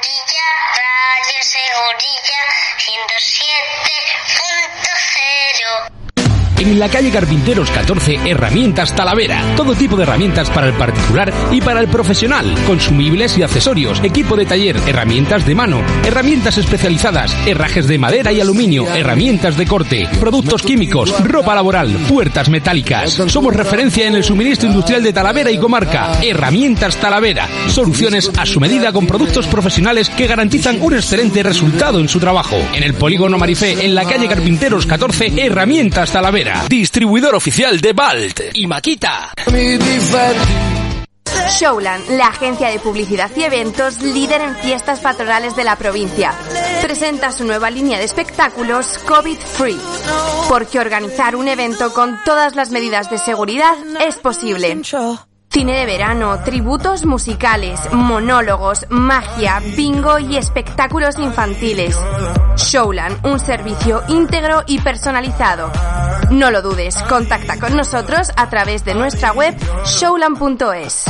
orilla, 0.00 0.24
rayese 0.24 0.59
En 6.60 6.78
la 6.78 6.90
calle 6.90 7.10
Carpinteros 7.10 7.70
14, 7.70 8.20
Herramientas 8.26 8.94
Talavera. 8.94 9.42
Todo 9.56 9.74
tipo 9.74 9.96
de 9.96 10.02
herramientas 10.02 10.50
para 10.50 10.66
el 10.66 10.74
particular 10.74 11.32
y 11.50 11.62
para 11.62 11.80
el 11.80 11.88
profesional. 11.88 12.54
Consumibles 12.66 13.38
y 13.38 13.42
accesorios, 13.42 13.98
equipo 14.04 14.36
de 14.36 14.44
taller, 14.44 14.76
herramientas 14.86 15.46
de 15.46 15.54
mano, 15.54 15.82
herramientas 16.04 16.58
especializadas, 16.58 17.34
herrajes 17.46 17.88
de 17.88 17.96
madera 17.96 18.30
y 18.30 18.42
aluminio, 18.42 18.86
herramientas 18.94 19.56
de 19.56 19.66
corte, 19.66 20.06
productos 20.20 20.60
químicos, 20.60 21.18
ropa 21.24 21.54
laboral, 21.54 21.88
puertas 22.06 22.50
metálicas. 22.50 23.12
Somos 23.28 23.56
referencia 23.56 24.06
en 24.06 24.16
el 24.16 24.22
suministro 24.22 24.68
industrial 24.68 25.02
de 25.02 25.14
Talavera 25.14 25.50
y 25.50 25.56
comarca. 25.56 26.20
Herramientas 26.22 26.96
Talavera. 26.96 27.48
Soluciones 27.68 28.30
a 28.36 28.44
su 28.44 28.60
medida 28.60 28.92
con 28.92 29.06
productos 29.06 29.46
profesionales 29.46 30.10
que 30.10 30.26
garantizan 30.26 30.76
un 30.82 30.92
excelente 30.92 31.42
resultado 31.42 32.00
en 32.00 32.08
su 32.08 32.20
trabajo. 32.20 32.56
En 32.74 32.82
el 32.82 32.92
polígono 32.92 33.38
Marifé, 33.38 33.86
en 33.86 33.94
la 33.94 34.04
calle 34.04 34.28
Carpinteros 34.28 34.84
14, 34.84 35.32
Herramientas 35.38 36.12
Talavera. 36.12 36.49
Distribuidor 36.68 37.34
oficial 37.34 37.80
de 37.80 37.92
Balt 37.92 38.40
y 38.54 38.66
Maquita. 38.66 39.32
Showland, 41.58 42.10
la 42.10 42.28
agencia 42.28 42.68
de 42.68 42.78
publicidad 42.78 43.30
y 43.36 43.42
eventos 43.42 44.00
líder 44.02 44.40
en 44.40 44.56
fiestas 44.56 45.00
patronales 45.00 45.56
de 45.56 45.64
la 45.64 45.76
provincia, 45.76 46.32
presenta 46.82 47.32
su 47.32 47.44
nueva 47.44 47.70
línea 47.70 47.98
de 47.98 48.04
espectáculos 48.04 48.98
COVID 49.06 49.38
Free. 49.38 49.80
Porque 50.48 50.78
organizar 50.78 51.36
un 51.36 51.48
evento 51.48 51.92
con 51.92 52.18
todas 52.24 52.56
las 52.56 52.70
medidas 52.70 53.10
de 53.10 53.18
seguridad 53.18 53.74
es 54.06 54.16
posible. 54.16 54.80
Cine 55.52 55.74
de 55.74 55.84
verano, 55.84 56.38
tributos 56.44 57.04
musicales, 57.04 57.80
monólogos, 57.92 58.86
magia, 58.88 59.60
bingo 59.76 60.20
y 60.20 60.36
espectáculos 60.36 61.18
infantiles. 61.18 61.98
Showland, 62.54 63.26
un 63.26 63.40
servicio 63.40 64.04
íntegro 64.06 64.62
y 64.68 64.78
personalizado. 64.78 65.72
No 66.30 66.52
lo 66.52 66.62
dudes, 66.62 66.94
contacta 67.08 67.58
con 67.58 67.76
nosotros 67.76 68.30
a 68.36 68.48
través 68.48 68.84
de 68.84 68.94
nuestra 68.94 69.32
web 69.32 69.56
showland.es. 69.84 71.06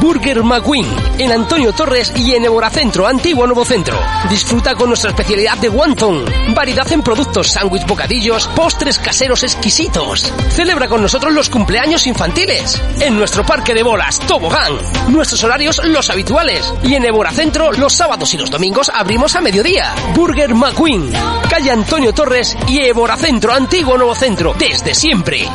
Burger 0.00 0.42
McQueen, 0.44 0.86
en 1.18 1.32
Antonio 1.32 1.72
Torres 1.72 2.12
y 2.16 2.34
en 2.34 2.44
Eboracentro, 2.44 3.06
Antiguo 3.06 3.46
Nuevo 3.46 3.64
Centro. 3.64 3.98
Disfruta 4.30 4.74
con 4.74 4.88
nuestra 4.88 5.10
especialidad 5.10 5.58
de 5.58 5.68
wonton, 5.68 6.24
variedad 6.54 6.90
en 6.92 7.02
productos, 7.02 7.48
sándwich, 7.48 7.86
bocadillos, 7.86 8.46
postres 8.48 8.98
caseros 8.98 9.42
exquisitos. 9.42 10.32
Celebra 10.50 10.88
con 10.88 11.02
nosotros 11.02 11.32
los 11.32 11.50
cumpleaños 11.50 12.06
infantiles. 12.06 12.80
En 13.00 13.16
nuestro 13.16 13.44
parque 13.44 13.74
de 13.74 13.82
bolas, 13.82 14.20
Tobogán. 14.20 14.72
Nuestros 15.08 15.42
horarios 15.42 15.80
los 15.84 16.10
habituales. 16.10 16.72
Y 16.84 16.94
en 16.94 17.04
Eboracentro, 17.04 17.72
los 17.72 17.92
sábados 17.92 18.32
y 18.34 18.38
los 18.38 18.50
domingos 18.50 18.90
abrimos 18.94 19.34
a 19.34 19.40
mediodía. 19.40 19.94
Burger 20.14 20.54
McQueen, 20.54 21.10
calle 21.50 21.70
Antonio 21.70 22.12
Torres 22.12 22.56
y 22.68 22.78
Eboracentro, 22.80 23.52
Antiguo 23.52 23.96
Nuevo 23.96 24.14
Centro, 24.14 24.54
desde 24.58 24.94
siempre. 24.94 25.48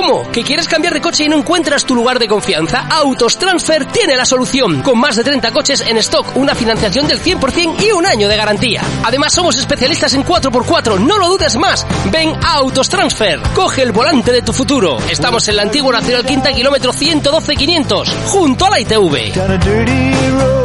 ¿Cómo? 0.00 0.32
¿Que 0.32 0.42
quieres 0.42 0.66
cambiar 0.66 0.94
de 0.94 1.00
coche 1.02 1.24
y 1.24 1.28
no 1.28 1.36
encuentras 1.36 1.84
tu 1.84 1.94
lugar 1.94 2.18
de 2.18 2.26
confianza? 2.26 2.86
Autos 2.88 3.36
Transfer 3.36 3.84
tiene 3.84 4.16
la 4.16 4.24
solución. 4.24 4.80
Con 4.80 4.98
más 4.98 5.14
de 5.14 5.24
30 5.24 5.52
coches 5.52 5.82
en 5.82 5.98
stock, 5.98 6.34
una 6.36 6.54
financiación 6.54 7.06
del 7.06 7.22
100% 7.22 7.84
y 7.84 7.92
un 7.92 8.06
año 8.06 8.26
de 8.26 8.34
garantía. 8.34 8.80
Además, 9.04 9.34
somos 9.34 9.56
especialistas 9.56 10.14
en 10.14 10.24
4x4, 10.24 10.98
no 11.00 11.18
lo 11.18 11.28
dudes 11.28 11.54
más. 11.58 11.86
Ven 12.10 12.32
a 12.42 12.54
Autos 12.54 12.88
Transfer. 12.88 13.42
Coge 13.54 13.82
el 13.82 13.92
volante 13.92 14.32
de 14.32 14.40
tu 14.40 14.54
futuro. 14.54 14.96
Estamos 15.10 15.46
en 15.48 15.56
la 15.56 15.62
antigua 15.62 15.92
Nacional 15.92 16.24
Quinta, 16.24 16.50
kilómetro 16.50 16.94
112-500, 16.94 18.08
junto 18.28 18.64
a 18.64 18.70
la 18.70 18.80
ITV. 18.80 20.59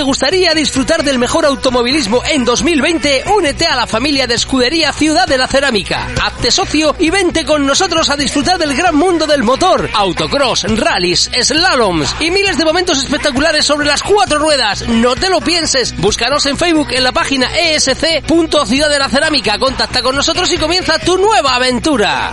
¿Te 0.00 0.04
gustaría 0.04 0.54
disfrutar 0.54 1.04
del 1.04 1.18
mejor 1.18 1.44
automovilismo 1.44 2.22
en 2.24 2.42
2020? 2.46 3.24
Únete 3.36 3.66
a 3.66 3.76
la 3.76 3.86
familia 3.86 4.26
de 4.26 4.34
Escudería 4.34 4.94
Ciudad 4.94 5.26
de 5.26 5.36
la 5.36 5.46
Cerámica. 5.46 6.08
Hazte 6.22 6.50
socio 6.50 6.96
y 6.98 7.10
vente 7.10 7.44
con 7.44 7.66
nosotros 7.66 8.08
a 8.08 8.16
disfrutar 8.16 8.56
del 8.56 8.74
gran 8.74 8.96
mundo 8.96 9.26
del 9.26 9.42
motor. 9.42 9.90
Autocross, 9.92 10.64
rallies, 10.74 11.30
slaloms 11.42 12.16
y 12.18 12.30
miles 12.30 12.56
de 12.56 12.64
momentos 12.64 12.98
espectaculares 12.98 13.66
sobre 13.66 13.88
las 13.88 14.02
cuatro 14.02 14.38
ruedas. 14.38 14.88
No 14.88 15.14
te 15.16 15.28
lo 15.28 15.42
pienses. 15.42 15.94
Búscanos 15.98 16.46
en 16.46 16.56
Facebook 16.56 16.92
en 16.92 17.04
la 17.04 17.12
página 17.12 17.54
esc.ciudad 17.54 18.88
de 18.88 18.98
la 18.98 19.10
Cerámica. 19.10 19.58
Contacta 19.58 20.00
con 20.00 20.16
nosotros 20.16 20.50
y 20.50 20.56
comienza 20.56 20.98
tu 20.98 21.18
nueva 21.18 21.56
aventura. 21.56 22.32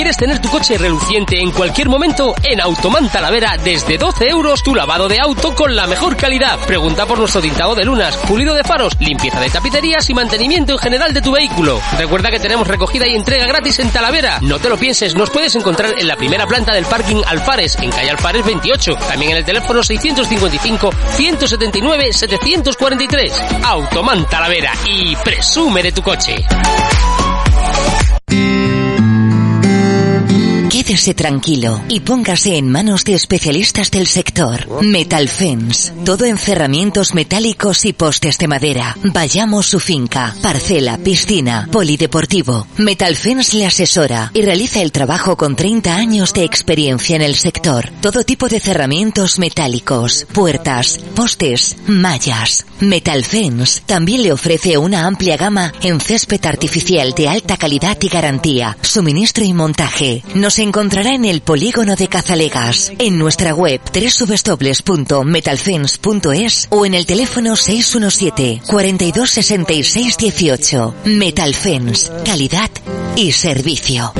¿Quieres 0.00 0.16
tener 0.16 0.38
tu 0.38 0.48
coche 0.48 0.78
reluciente 0.78 1.38
en 1.38 1.50
cualquier 1.50 1.90
momento? 1.90 2.34
En 2.42 2.58
Automan 2.62 3.12
Talavera, 3.12 3.58
desde 3.62 3.98
12 3.98 4.30
euros 4.30 4.62
tu 4.62 4.74
lavado 4.74 5.08
de 5.08 5.20
auto 5.20 5.54
con 5.54 5.76
la 5.76 5.86
mejor 5.86 6.16
calidad. 6.16 6.58
Pregunta 6.60 7.04
por 7.04 7.18
nuestro 7.18 7.42
tintado 7.42 7.74
de 7.74 7.84
lunas, 7.84 8.16
pulido 8.26 8.54
de 8.54 8.64
faros, 8.64 8.96
limpieza 8.98 9.38
de 9.40 9.50
tapicerías 9.50 10.08
y 10.08 10.14
mantenimiento 10.14 10.72
en 10.72 10.78
general 10.78 11.12
de 11.12 11.20
tu 11.20 11.32
vehículo. 11.32 11.82
Recuerda 11.98 12.30
que 12.30 12.40
tenemos 12.40 12.66
recogida 12.66 13.06
y 13.06 13.14
entrega 13.14 13.46
gratis 13.46 13.78
en 13.80 13.90
Talavera. 13.90 14.38
No 14.40 14.58
te 14.58 14.70
lo 14.70 14.78
pienses, 14.78 15.14
nos 15.14 15.28
puedes 15.28 15.54
encontrar 15.54 15.94
en 15.98 16.08
la 16.08 16.16
primera 16.16 16.46
planta 16.46 16.72
del 16.72 16.86
parking 16.86 17.22
Alfares, 17.26 17.76
en 17.76 17.90
calle 17.90 18.08
Alfares 18.08 18.46
28. 18.46 18.94
También 19.06 19.32
en 19.32 19.36
el 19.36 19.44
teléfono 19.44 19.82
655 19.82 20.94
179 21.14 22.14
743. 22.14 23.32
Automan 23.64 24.26
Talavera 24.30 24.72
y 24.86 25.14
presume 25.16 25.82
de 25.82 25.92
tu 25.92 26.00
coche. 26.00 26.46
Quédese 30.90 31.14
tranquilo 31.14 31.80
y 31.88 32.00
póngase 32.00 32.56
en 32.56 32.68
manos 32.68 33.04
de 33.04 33.14
especialistas 33.14 33.92
del 33.92 34.08
sector. 34.08 34.82
Metal 34.82 35.28
Fence. 35.28 35.92
Todo 36.04 36.24
en 36.24 36.36
cerramientos 36.36 37.14
metálicos 37.14 37.84
y 37.84 37.92
postes 37.92 38.38
de 38.38 38.48
madera. 38.48 38.96
Vayamos 39.04 39.66
su 39.66 39.78
finca, 39.78 40.34
parcela, 40.42 40.98
piscina, 40.98 41.68
polideportivo. 41.70 42.66
Metal 42.76 43.14
Fence 43.14 43.56
le 43.56 43.66
asesora 43.66 44.32
y 44.34 44.42
realiza 44.42 44.82
el 44.82 44.90
trabajo 44.90 45.36
con 45.36 45.54
30 45.54 45.94
años 45.94 46.32
de 46.32 46.42
experiencia 46.42 47.14
en 47.14 47.22
el 47.22 47.36
sector. 47.36 47.88
Todo 48.00 48.24
tipo 48.24 48.48
de 48.48 48.58
cerramientos 48.58 49.38
metálicos, 49.38 50.26
puertas, 50.32 50.98
postes, 51.14 51.76
mallas. 51.86 52.66
Metal 52.80 53.22
Fence 53.22 53.82
también 53.86 54.24
le 54.24 54.32
ofrece 54.32 54.76
una 54.76 55.06
amplia 55.06 55.36
gama 55.36 55.72
en 55.82 56.00
césped 56.00 56.44
artificial 56.46 57.12
de 57.12 57.28
alta 57.28 57.56
calidad 57.56 57.96
y 58.00 58.08
garantía, 58.08 58.76
suministro 58.82 59.44
y 59.44 59.52
montaje. 59.52 60.24
Nos 60.34 60.58
encontrará 60.80 61.14
en 61.14 61.26
el 61.26 61.42
polígono 61.42 61.94
de 61.94 62.08
Cazalegas, 62.08 62.90
en 62.98 63.18
nuestra 63.18 63.54
web 63.54 63.82
www.metalfence.es 63.92 66.68
o 66.70 66.86
en 66.86 66.94
el 66.94 67.04
teléfono 67.04 67.54
617 67.54 68.62
42 68.66 69.28
66 69.28 70.16
18. 70.16 70.94
Metal 71.04 71.54
Fence, 71.54 72.10
calidad 72.24 72.70
y 73.14 73.32
servicio. 73.32 74.14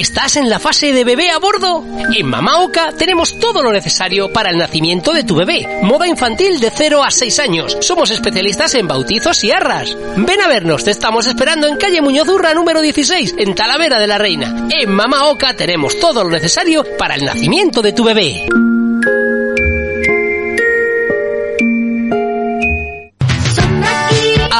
¿Estás 0.00 0.36
en 0.36 0.48
la 0.48 0.58
fase 0.58 0.94
de 0.94 1.04
bebé 1.04 1.28
a 1.28 1.38
bordo? 1.38 1.84
En 2.16 2.26
Mama 2.26 2.60
Oca 2.62 2.90
tenemos 2.96 3.38
todo 3.38 3.62
lo 3.62 3.70
necesario 3.70 4.32
para 4.32 4.48
el 4.48 4.56
nacimiento 4.56 5.12
de 5.12 5.24
tu 5.24 5.36
bebé. 5.36 5.80
Moda 5.82 6.08
infantil 6.08 6.58
de 6.58 6.72
0 6.74 7.04
a 7.04 7.10
6 7.10 7.38
años. 7.38 7.76
Somos 7.82 8.10
especialistas 8.10 8.74
en 8.76 8.88
bautizos 8.88 9.44
y 9.44 9.50
arras. 9.50 9.94
Ven 10.16 10.40
a 10.40 10.48
vernos, 10.48 10.84
te 10.84 10.90
estamos 10.90 11.26
esperando 11.26 11.66
en 11.66 11.76
calle 11.76 12.00
Muñozurra 12.00 12.54
número 12.54 12.80
16, 12.80 13.34
en 13.36 13.54
Talavera 13.54 14.00
de 14.00 14.06
la 14.06 14.16
Reina. 14.16 14.68
En 14.70 14.90
Mama 14.90 15.28
Oca 15.28 15.52
tenemos 15.52 16.00
todo 16.00 16.24
lo 16.24 16.30
necesario 16.30 16.82
para 16.96 17.16
el 17.16 17.26
nacimiento 17.26 17.82
de 17.82 17.92
tu 17.92 18.02
bebé. 18.02 18.46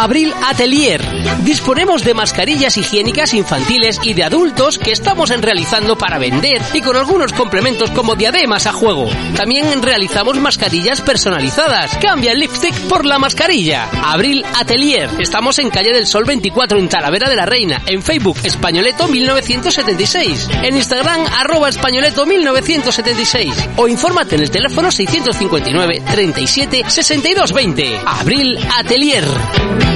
Abril 0.01 0.33
Atelier. 0.47 1.03
Disponemos 1.43 2.03
de 2.05 2.15
mascarillas 2.15 2.79
higiénicas 2.79 3.35
infantiles 3.35 4.01
y 4.03 4.15
de 4.15 4.25
adultos 4.25 4.79
que 4.79 4.93
estamos 4.93 5.31
en 5.31 5.43
realizando 5.43 5.99
para 5.99 6.19
vender 6.19 6.63
y 6.73 6.81
con 6.81 6.97
algunos 6.97 7.35
complementos 7.35 7.91
como 7.91 8.15
diademas 8.15 8.67
a 8.67 8.73
juego. 8.73 9.11
También 9.37 9.83
realizamos 9.83 10.39
mascarillas 10.39 11.03
personalizadas. 11.03 11.99
Cambia 11.99 12.33
el 12.33 12.41
lipstick 12.41 12.75
por 12.89 13.05
la 13.05 13.19
mascarilla. 13.19 13.91
Abril 14.03 14.43
Atelier. 14.59 15.11
Estamos 15.19 15.59
en 15.59 15.69
calle 15.69 15.93
del 15.93 16.07
Sol 16.07 16.25
24 16.25 16.79
en 16.79 16.89
Talavera 16.89 17.29
de 17.29 17.37
la 17.37 17.45
Reina. 17.45 17.83
En 17.87 18.03
Facebook 18.03 18.39
Españoleto 18.43 19.07
1976. 19.07 20.49
En 20.63 20.79
Instagram 20.79 21.27
arroba 21.39 21.69
Españoleto 21.69 22.25
1976. 22.25 23.53
O 23.77 23.87
infórmate 23.87 24.37
en 24.37 24.43
el 24.43 24.51
teléfono 24.51 24.91
659 24.91 26.03
37 26.11 26.85
62 26.89 27.53
20. 27.53 28.01
Abril 28.07 28.59
Atelier. 28.79 29.90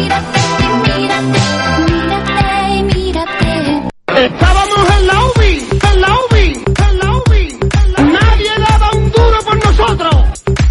Estábamos 4.16 4.90
en 4.98 5.06
la 5.06 5.24
UBI, 5.24 5.68
en 5.92 6.00
la 6.00 6.08
UBI, 6.08 6.64
en 6.88 6.98
la 6.98 7.16
UBI. 7.16 7.58
Nadie 7.98 8.50
daba 8.68 8.90
un 8.92 9.12
duro 9.12 9.38
por 9.44 9.64
nosotros. 9.64 10.14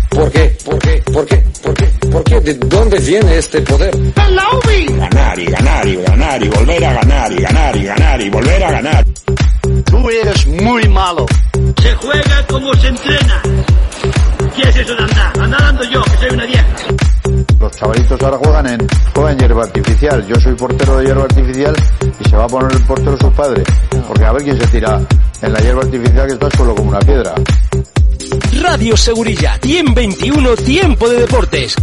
¿Por 0.10 0.32
qué? 0.32 0.58
¿Por 0.66 0.80
qué? 0.80 1.04
¿Por 1.12 1.26
qué? 1.26 1.44
¿Por 1.62 1.74
qué? 1.74 1.86
¿Por 2.10 2.24
qué? 2.24 2.40
¿De 2.42 2.54
dónde 2.54 3.00
viene 3.00 3.38
este 3.38 3.62
poder? 3.62 3.94
¡En 3.96 4.36
la 4.36 4.44
UBI! 4.58 4.86
Ganar 4.86 5.40
y 5.40 5.46
ganar 5.46 5.88
y 5.88 5.96
ganar 5.98 6.44
y 6.44 6.50
volver 6.50 6.86
a 6.86 6.94
ganar 6.94 7.32
y 7.32 7.42
ganar 7.42 7.76
y 7.76 7.84
ganar 7.84 8.22
y 8.22 8.30
volver 8.30 8.64
a 8.64 8.72
ganar. 8.72 9.06
Tú 9.86 10.10
eres 10.10 10.48
muy 10.48 10.88
malo. 10.90 11.26
Se 11.82 11.94
juega 11.96 12.48
como 12.48 12.74
se 12.76 12.88
entrena. 12.88 13.42
¿Qué 14.56 14.70
es 14.70 14.76
eso 14.78 14.96
de 14.96 15.04
andar? 15.04 15.40
Andar 15.40 15.64
ando 15.64 15.84
yo, 15.84 16.02
que 16.04 16.18
soy 16.18 16.30
una 16.32 16.46
vieja. 16.46 17.13
Los 17.64 17.72
chavalitos 17.78 18.22
ahora 18.22 18.38
juegan 18.40 18.68
en, 18.68 18.88
juegan 19.16 19.38
hierba 19.38 19.64
artificial. 19.64 20.28
Yo 20.28 20.36
soy 20.36 20.54
portero 20.54 20.98
de 20.98 21.06
hierba 21.06 21.24
artificial 21.24 21.74
y 22.20 22.30
se 22.30 22.36
va 22.36 22.44
a 22.44 22.48
poner 22.48 22.74
el 22.74 22.84
portero 22.84 23.18
su 23.18 23.32
padre. 23.32 23.64
Porque 24.06 24.26
a 24.26 24.34
ver 24.34 24.44
quién 24.44 24.60
se 24.60 24.68
tira 24.68 25.00
en 25.42 25.54
la 25.54 25.60
hierba 25.62 25.84
artificial 25.84 26.28
que 26.28 26.34
está 26.34 26.50
solo 26.58 26.76
como 26.76 26.90
una 26.90 27.00
piedra. 27.00 27.34
Radio 28.62 28.98
Segurilla, 28.98 29.58
121 29.62 30.56
Tiempo 30.58 31.08
de 31.08 31.20
Deportes. 31.22 31.76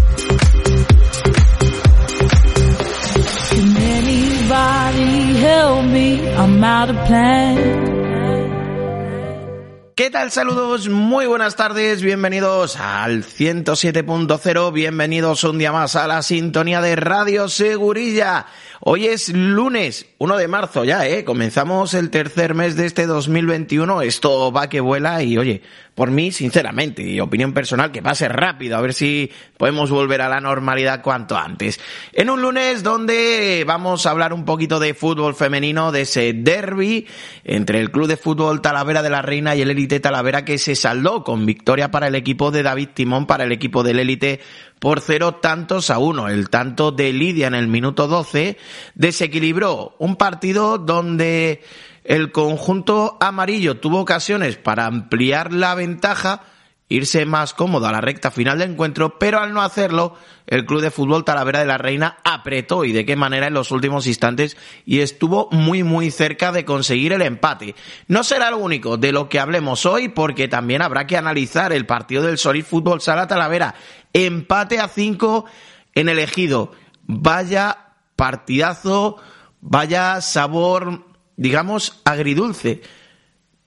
¿Qué 10.00 10.08
tal? 10.08 10.30
Saludos, 10.30 10.88
muy 10.88 11.26
buenas 11.26 11.56
tardes, 11.56 12.00
bienvenidos 12.00 12.76
al 12.76 13.22
107.0, 13.22 14.72
bienvenidos 14.72 15.44
un 15.44 15.58
día 15.58 15.72
más 15.72 15.94
a 15.94 16.06
la 16.06 16.22
sintonía 16.22 16.80
de 16.80 16.96
Radio 16.96 17.50
Segurilla. 17.50 18.46
Hoy 18.82 19.08
es 19.08 19.28
lunes 19.28 20.06
1 20.16 20.38
de 20.38 20.48
marzo 20.48 20.84
ya, 20.84 21.06
¿eh? 21.06 21.22
Comenzamos 21.22 21.92
el 21.92 22.08
tercer 22.08 22.54
mes 22.54 22.76
de 22.76 22.86
este 22.86 23.04
2021, 23.04 24.00
esto 24.00 24.50
va 24.52 24.70
que 24.70 24.80
vuela 24.80 25.22
y 25.22 25.36
oye, 25.36 25.60
por 25.94 26.10
mí, 26.10 26.32
sinceramente, 26.32 27.02
y 27.02 27.20
opinión 27.20 27.52
personal, 27.52 27.92
que 27.92 28.00
pase 28.00 28.26
rápido, 28.26 28.78
a 28.78 28.80
ver 28.80 28.94
si 28.94 29.30
podemos 29.58 29.90
volver 29.90 30.22
a 30.22 30.30
la 30.30 30.40
normalidad 30.40 31.02
cuanto 31.02 31.36
antes. 31.36 31.78
En 32.14 32.30
un 32.30 32.40
lunes 32.40 32.82
donde 32.82 33.64
vamos 33.66 34.06
a 34.06 34.12
hablar 34.12 34.32
un 34.32 34.46
poquito 34.46 34.80
de 34.80 34.94
fútbol 34.94 35.34
femenino, 35.34 35.92
de 35.92 36.00
ese 36.00 36.32
derby 36.32 37.06
entre 37.44 37.80
el 37.80 37.90
Club 37.90 38.06
de 38.06 38.16
Fútbol 38.16 38.62
Talavera 38.62 39.02
de 39.02 39.10
la 39.10 39.20
Reina 39.20 39.54
y 39.54 39.60
el 39.60 39.70
Élite 39.70 40.00
Talavera 40.00 40.46
que 40.46 40.56
se 40.56 40.74
saldó 40.74 41.22
con 41.22 41.44
victoria 41.44 41.90
para 41.90 42.06
el 42.06 42.14
equipo 42.14 42.50
de 42.50 42.62
David 42.62 42.88
Timón, 42.94 43.26
para 43.26 43.44
el 43.44 43.52
equipo 43.52 43.82
del 43.82 43.98
Élite 43.98 44.40
por 44.80 45.00
cero 45.00 45.36
tantos 45.36 45.90
a 45.90 45.98
uno. 45.98 46.28
El 46.28 46.50
tanto 46.50 46.90
de 46.90 47.12
Lidia 47.12 47.46
en 47.46 47.54
el 47.54 47.68
minuto 47.68 48.08
12 48.08 48.56
desequilibró 48.96 49.94
un 49.98 50.16
partido 50.16 50.78
donde 50.78 51.62
el 52.02 52.32
conjunto 52.32 53.16
amarillo 53.20 53.78
tuvo 53.78 54.00
ocasiones 54.00 54.56
para 54.56 54.86
ampliar 54.86 55.52
la 55.52 55.76
ventaja, 55.76 56.42
irse 56.90 57.24
más 57.24 57.54
cómodo 57.54 57.86
a 57.86 57.92
la 57.92 58.02
recta 58.02 58.30
final 58.30 58.58
del 58.58 58.72
encuentro, 58.72 59.18
pero 59.18 59.40
al 59.40 59.54
no 59.54 59.62
hacerlo, 59.62 60.14
el 60.46 60.66
Club 60.66 60.82
de 60.82 60.90
Fútbol 60.90 61.24
Talavera 61.24 61.60
de 61.60 61.66
la 61.66 61.78
Reina 61.78 62.18
apretó 62.22 62.84
y 62.84 62.92
de 62.92 63.06
qué 63.06 63.16
manera 63.16 63.46
en 63.46 63.54
los 63.54 63.70
últimos 63.70 64.06
instantes 64.06 64.58
y 64.84 65.00
estuvo 65.00 65.48
muy 65.50 65.82
muy 65.82 66.10
cerca 66.10 66.52
de 66.52 66.66
conseguir 66.66 67.14
el 67.14 67.22
empate. 67.22 67.74
No 68.08 68.22
será 68.22 68.50
lo 68.50 68.58
único 68.58 68.98
de 68.98 69.12
lo 69.12 69.30
que 69.30 69.40
hablemos 69.40 69.86
hoy 69.86 70.10
porque 70.10 70.48
también 70.48 70.82
habrá 70.82 71.06
que 71.06 71.16
analizar 71.16 71.72
el 71.72 71.86
partido 71.86 72.24
del 72.24 72.36
Solid 72.36 72.64
Fútbol 72.64 73.00
Sala 73.00 73.26
Talavera. 73.26 73.74
Empate 74.12 74.78
a 74.78 74.88
cinco 74.88 75.46
en 75.94 76.10
el 76.10 76.18
ejido. 76.18 76.72
Vaya 77.06 77.94
partidazo, 78.16 79.16
vaya 79.62 80.20
sabor 80.20 81.10
digamos, 81.40 82.02
agridulce. 82.04 82.82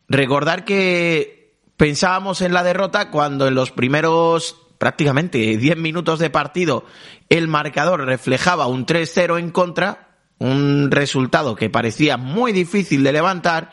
Recordar 0.08 0.64
que 0.64 1.43
pensábamos 1.78 2.42
en 2.42 2.54
la 2.54 2.64
derrota 2.64 3.10
cuando 3.10 3.48
en 3.48 3.56
los 3.56 3.72
primeros 3.72 4.58
prácticamente 4.78 5.38
10 5.58 5.78
minutos 5.78 6.20
de 6.20 6.30
partido 6.30 6.86
el 7.30 7.48
marcador 7.48 8.06
reflejaba 8.06 8.68
un 8.68 8.86
3-0 8.86 9.40
en 9.40 9.50
contra, 9.50 10.18
un 10.40 10.92
resultado 10.92 11.56
que 11.56 11.70
parecía 11.70 12.18
muy 12.18 12.52
difícil 12.52 13.04
de 13.04 13.14
levantar, 13.14 13.72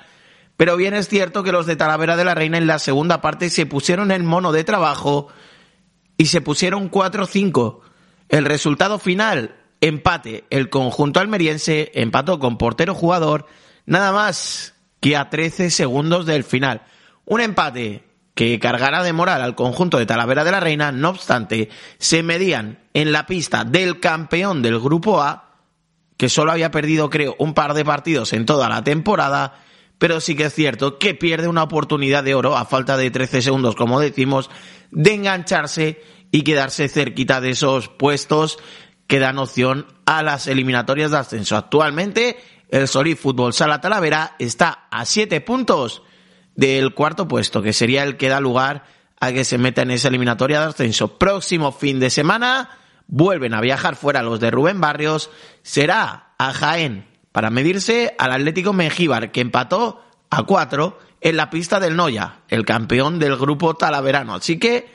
pero 0.56 0.76
bien 0.76 0.94
es 0.94 1.08
cierto 1.08 1.42
que 1.42 1.52
los 1.52 1.66
de 1.66 1.76
Talavera 1.76 2.16
de 2.16 2.24
la 2.24 2.34
Reina 2.34 2.58
en 2.58 2.66
la 2.66 2.78
segunda 2.78 3.20
parte 3.20 3.50
se 3.50 3.66
pusieron 3.66 4.10
el 4.10 4.22
mono 4.22 4.52
de 4.52 4.64
trabajo 4.64 5.28
y 6.16 6.26
se 6.26 6.40
pusieron 6.40 6.90
4-5. 6.90 7.80
El 8.28 8.44
resultado 8.44 8.98
final, 8.98 9.56
empate. 9.80 10.44
El 10.50 10.68
conjunto 10.68 11.18
almeriense 11.18 11.90
empató 11.94 12.38
con 12.38 12.58
portero 12.58 12.94
jugador 12.94 13.46
nada 13.86 14.12
más 14.12 14.74
que 15.00 15.16
a 15.16 15.30
13 15.30 15.70
segundos 15.70 16.26
del 16.26 16.44
final. 16.44 16.82
Un 17.30 17.40
empate 17.40 18.02
que 18.34 18.58
cargará 18.58 19.04
de 19.04 19.12
moral 19.12 19.40
al 19.40 19.54
conjunto 19.54 19.98
de 19.98 20.04
Talavera 20.04 20.42
de 20.42 20.50
la 20.50 20.58
Reina, 20.58 20.90
no 20.90 21.10
obstante, 21.10 21.68
se 21.96 22.24
medían 22.24 22.80
en 22.92 23.12
la 23.12 23.26
pista 23.26 23.62
del 23.62 24.00
campeón 24.00 24.62
del 24.62 24.80
Grupo 24.80 25.22
A, 25.22 25.54
que 26.16 26.28
solo 26.28 26.50
había 26.50 26.72
perdido, 26.72 27.08
creo, 27.08 27.36
un 27.38 27.54
par 27.54 27.74
de 27.74 27.84
partidos 27.84 28.32
en 28.32 28.46
toda 28.46 28.68
la 28.68 28.82
temporada, 28.82 29.62
pero 29.98 30.20
sí 30.20 30.34
que 30.34 30.46
es 30.46 30.54
cierto 30.54 30.98
que 30.98 31.14
pierde 31.14 31.46
una 31.46 31.62
oportunidad 31.62 32.24
de 32.24 32.34
oro 32.34 32.56
a 32.56 32.64
falta 32.64 32.96
de 32.96 33.12
13 33.12 33.42
segundos, 33.42 33.76
como 33.76 34.00
decimos, 34.00 34.50
de 34.90 35.14
engancharse 35.14 36.02
y 36.32 36.42
quedarse 36.42 36.88
cerquita 36.88 37.40
de 37.40 37.50
esos 37.50 37.86
puestos 37.86 38.58
que 39.06 39.20
dan 39.20 39.38
opción 39.38 39.86
a 40.04 40.24
las 40.24 40.48
eliminatorias 40.48 41.12
de 41.12 41.18
ascenso. 41.18 41.56
Actualmente 41.56 42.38
el 42.70 42.88
Solid 42.88 43.16
Fútbol 43.16 43.52
Sala 43.52 43.80
Talavera 43.80 44.34
está 44.40 44.88
a 44.90 45.04
siete 45.04 45.40
puntos 45.40 46.02
del 46.54 46.94
cuarto 46.94 47.28
puesto, 47.28 47.62
que 47.62 47.72
sería 47.72 48.02
el 48.02 48.16
que 48.16 48.28
da 48.28 48.40
lugar 48.40 48.84
a 49.20 49.32
que 49.32 49.44
se 49.44 49.58
meta 49.58 49.82
en 49.82 49.90
esa 49.90 50.08
eliminatoria 50.08 50.60
de 50.60 50.66
ascenso. 50.66 51.18
Próximo 51.18 51.72
fin 51.72 52.00
de 52.00 52.10
semana 52.10 52.70
vuelven 53.06 53.54
a 53.54 53.60
viajar 53.60 53.96
fuera 53.96 54.22
los 54.22 54.40
de 54.40 54.50
Rubén 54.50 54.80
Barrios, 54.80 55.30
será 55.62 56.34
a 56.38 56.52
Jaén 56.52 57.06
para 57.32 57.50
medirse 57.50 58.14
al 58.18 58.32
Atlético 58.32 58.72
Mengíbar, 58.72 59.32
que 59.32 59.40
empató 59.40 60.02
a 60.30 60.44
cuatro 60.44 60.98
en 61.20 61.36
la 61.36 61.50
pista 61.50 61.80
del 61.80 61.96
Noya, 61.96 62.40
el 62.48 62.64
campeón 62.64 63.18
del 63.18 63.36
grupo 63.36 63.74
talaverano. 63.74 64.34
Así 64.34 64.58
que, 64.58 64.90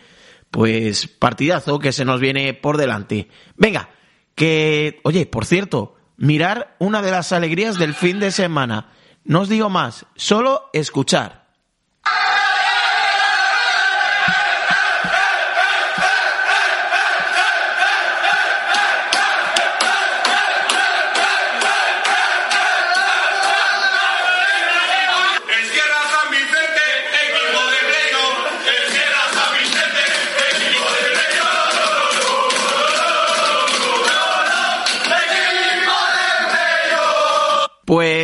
pues, 0.49 1.07
partidazo 1.07 1.79
que 1.79 1.91
se 1.91 2.05
nos 2.05 2.19
viene 2.19 2.53
por 2.53 2.77
delante. 2.77 3.29
Venga, 3.55 3.89
que, 4.33 4.99
oye, 5.03 5.25
por 5.25 5.45
cierto, 5.45 5.95
mirar 6.17 6.75
una 6.79 7.01
de 7.01 7.11
las 7.11 7.31
alegrías 7.31 7.77
del 7.77 7.93
fin 7.93 8.19
de 8.19 8.31
semana. 8.31 8.91
No 9.23 9.41
os 9.41 9.49
digo 9.49 9.69
más, 9.69 10.05
solo 10.15 10.69
escuchar. 10.73 11.44
Ah! 12.07 12.31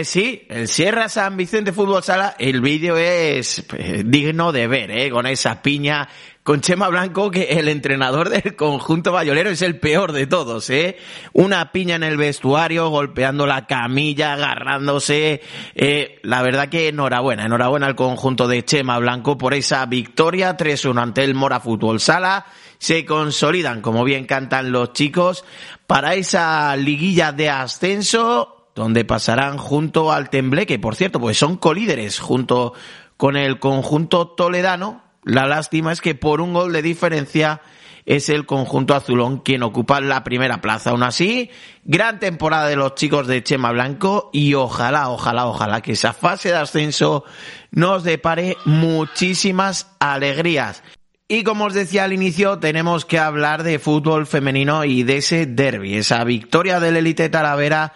Sí, 0.04 0.46
el 0.50 0.68
Sierra 0.68 1.10
San 1.10 1.38
Vicente 1.38 1.74
Fútbol 1.74 2.02
Sala, 2.02 2.36
el 2.40 2.62
vídeo 2.62 2.98
es 2.98 3.64
eh, 3.78 4.04
digno 4.06 4.52
de 4.52 4.68
ver, 4.68 4.90
¿eh? 4.90 5.10
Con 5.12 5.28
esa 5.28 5.62
piña, 5.62 6.08
con 6.44 6.62
Chema 6.62 6.88
Blanco, 6.90 7.30
que 7.30 7.44
el 7.44 7.68
entrenador 7.68 8.30
del 8.30 8.56
conjunto 8.56 9.12
bayolero 9.12 9.50
es 9.50 9.62
el 9.62 9.80
peor 9.80 10.12
de 10.12 10.28
todos, 10.28 10.70
¿eh? 10.70 10.98
Una 11.34 11.72
piña 11.72 11.96
en 11.96 12.04
el 12.04 12.18
vestuario, 12.18 12.90
golpeando 12.90 13.46
la 13.46 13.68
camilla, 13.68 14.34
agarrándose. 14.34 15.42
Eh, 15.76 16.20
la 16.24 16.42
verdad 16.42 16.70
que 16.70 16.88
enhorabuena, 16.88 17.46
enhorabuena 17.46 17.88
al 17.88 17.96
conjunto 17.96 18.48
de 18.48 18.66
Chema 18.66 18.98
Blanco 18.98 19.38
por 19.38 19.54
esa 19.54 19.86
victoria 19.86 20.58
3-1 20.58 21.02
ante 21.02 21.24
el 21.24 21.36
Mora 21.36 21.60
Fútbol 21.60 22.00
Sala. 22.00 22.46
Se 22.78 23.06
consolidan, 23.06 23.82
como 23.82 24.04
bien 24.04 24.26
cantan 24.26 24.72
los 24.72 24.94
chicos, 24.94 25.46
para 25.86 26.16
esa 26.16 26.76
liguilla 26.76 27.32
de 27.32 27.50
ascenso 27.50 28.61
donde 28.76 29.06
pasarán 29.06 29.58
junto 29.58 30.12
al 30.12 30.30
Tembleque, 30.30 30.80
por 30.80 30.96
cierto, 30.96 31.20
pues 31.20 31.38
son 31.38 31.58
colíderes 31.58 32.20
junto 32.20 32.74
con 33.18 33.38
el 33.38 33.60
conjunto 33.60 34.28
toledano. 34.30 35.04
La 35.24 35.46
lástima 35.46 35.92
es 35.92 36.02
que 36.02 36.16
por 36.16 36.42
un 36.42 36.54
gol 36.54 36.74
de 36.74 36.82
diferencia 36.82 37.62
es 38.06 38.30
el 38.30 38.46
conjunto 38.46 38.96
azulón 38.96 39.40
quien 39.40 39.64
ocupa 39.64 40.02
la 40.02 40.24
primera 40.24 40.62
plaza. 40.62 40.92
Aún 40.92 41.04
así, 41.04 41.52
gran 41.84 42.20
temporada 42.20 42.68
de 42.68 42.76
los 42.76 42.96
chicos 42.96 43.28
de 43.28 43.44
Chema 43.44 43.72
Blanco 43.72 44.30
y 44.34 44.54
ojalá, 44.54 45.10
ojalá, 45.10 45.46
ojalá 45.46 45.82
que 45.82 45.94
esa 45.94 46.14
fase 46.14 46.50
de 46.50 46.58
ascenso 46.58 47.24
nos 47.72 48.04
depare 48.04 48.58
muchísimas 48.66 49.92
alegrías. 50.00 50.84
Y 51.28 51.44
como 51.44 51.66
os 51.66 51.74
decía 51.74 52.04
al 52.04 52.14
inicio, 52.14 52.60
tenemos 52.60 53.06
que 53.06 53.18
hablar 53.18 53.64
de 53.64 53.80
fútbol 53.80 54.28
femenino 54.28 54.84
y 54.84 55.04
de 55.04 55.18
ese 55.18 55.46
derby, 55.46 55.96
esa 55.96 56.24
victoria 56.26 56.80
del 56.80 56.98
Elite 56.98 57.30
Talavera 57.30 57.94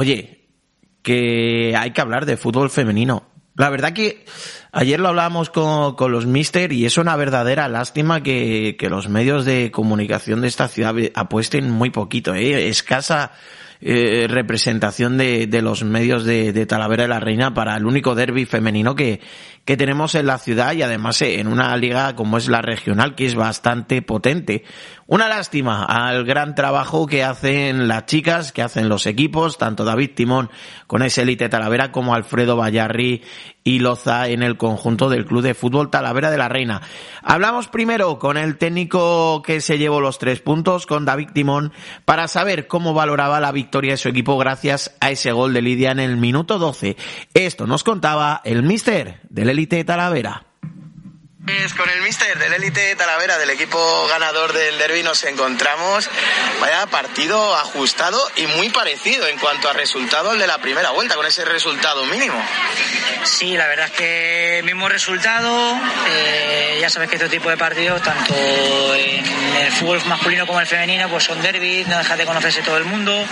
Oye, 0.00 0.46
que 1.02 1.74
hay 1.76 1.90
que 1.90 2.00
hablar 2.00 2.24
de 2.24 2.36
fútbol 2.36 2.70
femenino. 2.70 3.24
La 3.56 3.68
verdad 3.68 3.94
que 3.94 4.24
ayer 4.70 5.00
lo 5.00 5.08
hablábamos 5.08 5.50
con, 5.50 5.96
con 5.96 6.12
los 6.12 6.24
mister 6.24 6.72
y 6.72 6.86
es 6.86 6.98
una 6.98 7.16
verdadera 7.16 7.66
lástima 7.66 8.22
que, 8.22 8.76
que, 8.78 8.90
los 8.90 9.08
medios 9.08 9.44
de 9.44 9.72
comunicación 9.72 10.40
de 10.40 10.46
esta 10.46 10.68
ciudad 10.68 10.94
apuesten 11.16 11.68
muy 11.68 11.90
poquito, 11.90 12.32
¿eh? 12.36 12.68
escasa 12.68 13.32
eh, 13.80 14.26
representación 14.28 15.18
de, 15.18 15.46
de, 15.46 15.62
los 15.62 15.84
medios 15.84 16.24
de, 16.24 16.66
Talavera 16.66 17.04
de 17.04 17.08
la 17.08 17.20
Reina 17.20 17.54
para 17.54 17.76
el 17.76 17.86
único 17.86 18.14
derby 18.14 18.44
femenino 18.44 18.96
que, 18.96 19.20
que 19.64 19.76
tenemos 19.76 20.14
en 20.16 20.26
la 20.26 20.38
ciudad 20.38 20.72
y 20.72 20.82
además 20.82 21.22
en 21.22 21.46
una 21.46 21.76
liga 21.76 22.16
como 22.16 22.38
es 22.38 22.48
la 22.48 22.60
regional 22.60 23.14
que 23.14 23.26
es 23.26 23.34
bastante 23.36 24.02
potente. 24.02 24.64
Una 25.06 25.28
lástima 25.28 25.84
al 25.84 26.24
gran 26.24 26.54
trabajo 26.54 27.06
que 27.06 27.22
hacen 27.22 27.86
las 27.86 28.06
chicas, 28.06 28.50
que 28.52 28.62
hacen 28.62 28.88
los 28.88 29.06
equipos, 29.06 29.58
tanto 29.58 29.84
David 29.84 30.10
Timón 30.14 30.50
con 30.86 31.02
ese 31.02 31.22
Elite 31.22 31.48
Talavera 31.48 31.92
como 31.92 32.14
Alfredo 32.14 32.56
Vallarri 32.56 33.22
y 33.68 33.80
Loza 33.80 34.28
en 34.28 34.42
el 34.42 34.56
conjunto 34.56 35.10
del 35.10 35.26
Club 35.26 35.42
de 35.42 35.52
Fútbol 35.52 35.90
Talavera 35.90 36.30
de 36.30 36.38
la 36.38 36.48
Reina. 36.48 36.80
Hablamos 37.22 37.68
primero 37.68 38.18
con 38.18 38.38
el 38.38 38.56
técnico 38.56 39.42
que 39.42 39.60
se 39.60 39.76
llevó 39.76 40.00
los 40.00 40.18
tres 40.18 40.40
puntos, 40.40 40.86
con 40.86 41.04
David 41.04 41.28
Timón, 41.34 41.72
para 42.06 42.28
saber 42.28 42.66
cómo 42.66 42.94
valoraba 42.94 43.40
la 43.40 43.52
victoria 43.52 43.92
de 43.92 43.98
su 43.98 44.08
equipo 44.08 44.38
gracias 44.38 44.96
a 45.00 45.10
ese 45.10 45.32
gol 45.32 45.52
de 45.52 45.60
Lidia 45.60 45.90
en 45.90 46.00
el 46.00 46.16
minuto 46.16 46.58
12. 46.58 46.96
Esto 47.34 47.66
nos 47.66 47.84
contaba 47.84 48.40
el 48.44 48.62
mister 48.62 49.20
del 49.28 49.50
Elite 49.50 49.84
Talavera. 49.84 50.47
Con 51.78 51.88
el 51.88 52.02
mister 52.02 52.38
del 52.38 52.52
élite 52.52 52.94
Talavera, 52.94 53.38
del 53.38 53.48
equipo 53.48 54.06
ganador 54.08 54.52
del 54.52 54.76
derby, 54.76 55.02
nos 55.02 55.24
encontramos. 55.24 56.10
Vaya 56.60 56.84
partido 56.86 57.56
ajustado 57.56 58.20
y 58.36 58.46
muy 58.48 58.68
parecido 58.68 59.26
en 59.26 59.38
cuanto 59.38 59.70
a 59.70 59.72
resultado 59.72 60.32
al 60.32 60.38
de 60.38 60.46
la 60.46 60.58
primera 60.58 60.90
vuelta, 60.90 61.14
con 61.14 61.24
ese 61.24 61.46
resultado 61.46 62.04
mínimo. 62.04 62.38
Sí, 63.24 63.56
la 63.56 63.66
verdad 63.66 63.86
es 63.86 63.92
que 63.92 64.60
mismo 64.64 64.90
resultado. 64.90 65.80
Eh, 66.10 66.78
ya 66.82 66.90
sabes 66.90 67.08
que 67.08 67.16
este 67.16 67.30
tipo 67.30 67.48
de 67.48 67.56
partidos, 67.56 68.02
tanto 68.02 68.34
en 68.94 69.24
el 69.56 69.72
fútbol 69.72 70.04
masculino 70.04 70.46
como 70.46 70.60
el 70.60 70.66
femenino, 70.66 71.08
pues 71.08 71.24
son 71.24 71.40
derbis, 71.40 71.86
no 71.86 71.96
dejas 71.96 72.18
de 72.18 72.26
conocerse 72.26 72.60
todo 72.60 72.76
el 72.76 72.84
mundo. 72.84 73.24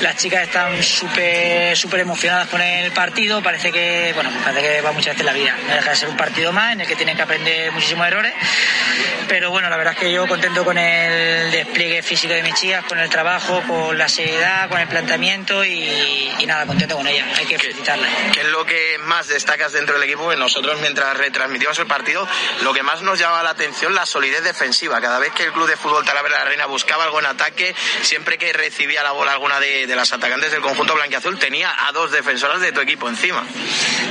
Las 0.00 0.16
chicas 0.16 0.42
están 0.42 0.82
súper 0.82 1.76
súper 1.76 2.00
emocionadas 2.00 2.48
con 2.48 2.60
el 2.60 2.90
partido. 2.90 3.40
Parece 3.40 3.70
que, 3.70 4.12
bueno, 4.14 4.30
parece 4.42 4.62
que 4.62 4.80
va 4.80 4.90
muchas 4.90 5.14
veces 5.14 5.26
la 5.26 5.32
vida. 5.32 5.56
No 5.68 5.74
deja 5.74 5.90
de 5.90 5.96
ser 5.96 6.08
un 6.08 6.16
partido 6.16 6.52
más 6.52 6.72
en 6.72 6.80
el 6.80 6.88
que 6.88 6.96
tienen 6.96 7.16
que 7.16 7.22
aprender 7.22 7.51
muchísimos 7.72 8.06
errores. 8.06 8.34
Pero 9.28 9.50
bueno, 9.50 9.70
la 9.70 9.76
verdad 9.76 9.94
es 9.94 10.00
que 10.00 10.12
yo 10.12 10.26
contento 10.26 10.64
con 10.64 10.76
el 10.76 11.50
despliegue 11.50 12.02
físico 12.02 12.34
de 12.34 12.42
mis 12.42 12.54
chicas, 12.54 12.84
con 12.84 12.98
el 12.98 13.08
trabajo, 13.08 13.62
con 13.66 13.96
la 13.96 14.08
seriedad, 14.08 14.68
con 14.68 14.78
el 14.78 14.88
planteamiento 14.88 15.64
y, 15.64 16.32
y 16.38 16.46
nada, 16.46 16.66
contento 16.66 16.96
con 16.96 17.06
ellas. 17.06 17.26
Hay 17.38 17.46
que 17.46 17.58
felicitarlas. 17.58 18.10
¿Qué 18.32 18.40
es 18.40 18.48
lo 18.48 18.64
que 18.66 18.98
más 19.04 19.28
destacas 19.28 19.72
dentro 19.72 19.94
del 19.94 20.02
equipo? 20.04 20.28
Que 20.28 20.36
nosotros 20.36 20.78
mientras 20.80 21.16
retransmitimos 21.16 21.78
el 21.78 21.86
partido, 21.86 22.28
lo 22.62 22.74
que 22.74 22.82
más 22.82 23.00
nos 23.02 23.18
llama 23.18 23.42
la 23.42 23.50
atención, 23.50 23.94
la 23.94 24.04
solidez 24.04 24.44
defensiva. 24.44 25.00
Cada 25.00 25.18
vez 25.18 25.32
que 25.32 25.44
el 25.44 25.52
Club 25.52 25.68
de 25.68 25.76
Fútbol 25.76 26.04
Talavera 26.04 26.38
de 26.38 26.44
la 26.44 26.48
Reina 26.48 26.66
buscaba 26.66 27.04
algo 27.04 27.18
en 27.20 27.26
ataque, 27.26 27.74
siempre 28.02 28.36
que 28.36 28.52
recibía 28.52 29.02
la 29.02 29.12
bola 29.12 29.32
alguna 29.32 29.60
de, 29.60 29.86
de 29.86 29.96
las 29.96 30.12
atacantes 30.12 30.50
del 30.52 30.60
conjunto 30.60 30.94
blanquiazul, 30.94 31.38
tenía 31.38 31.74
a 31.86 31.92
dos 31.92 32.10
defensoras 32.10 32.60
de 32.60 32.72
tu 32.72 32.80
equipo 32.80 33.08
encima. 33.08 33.44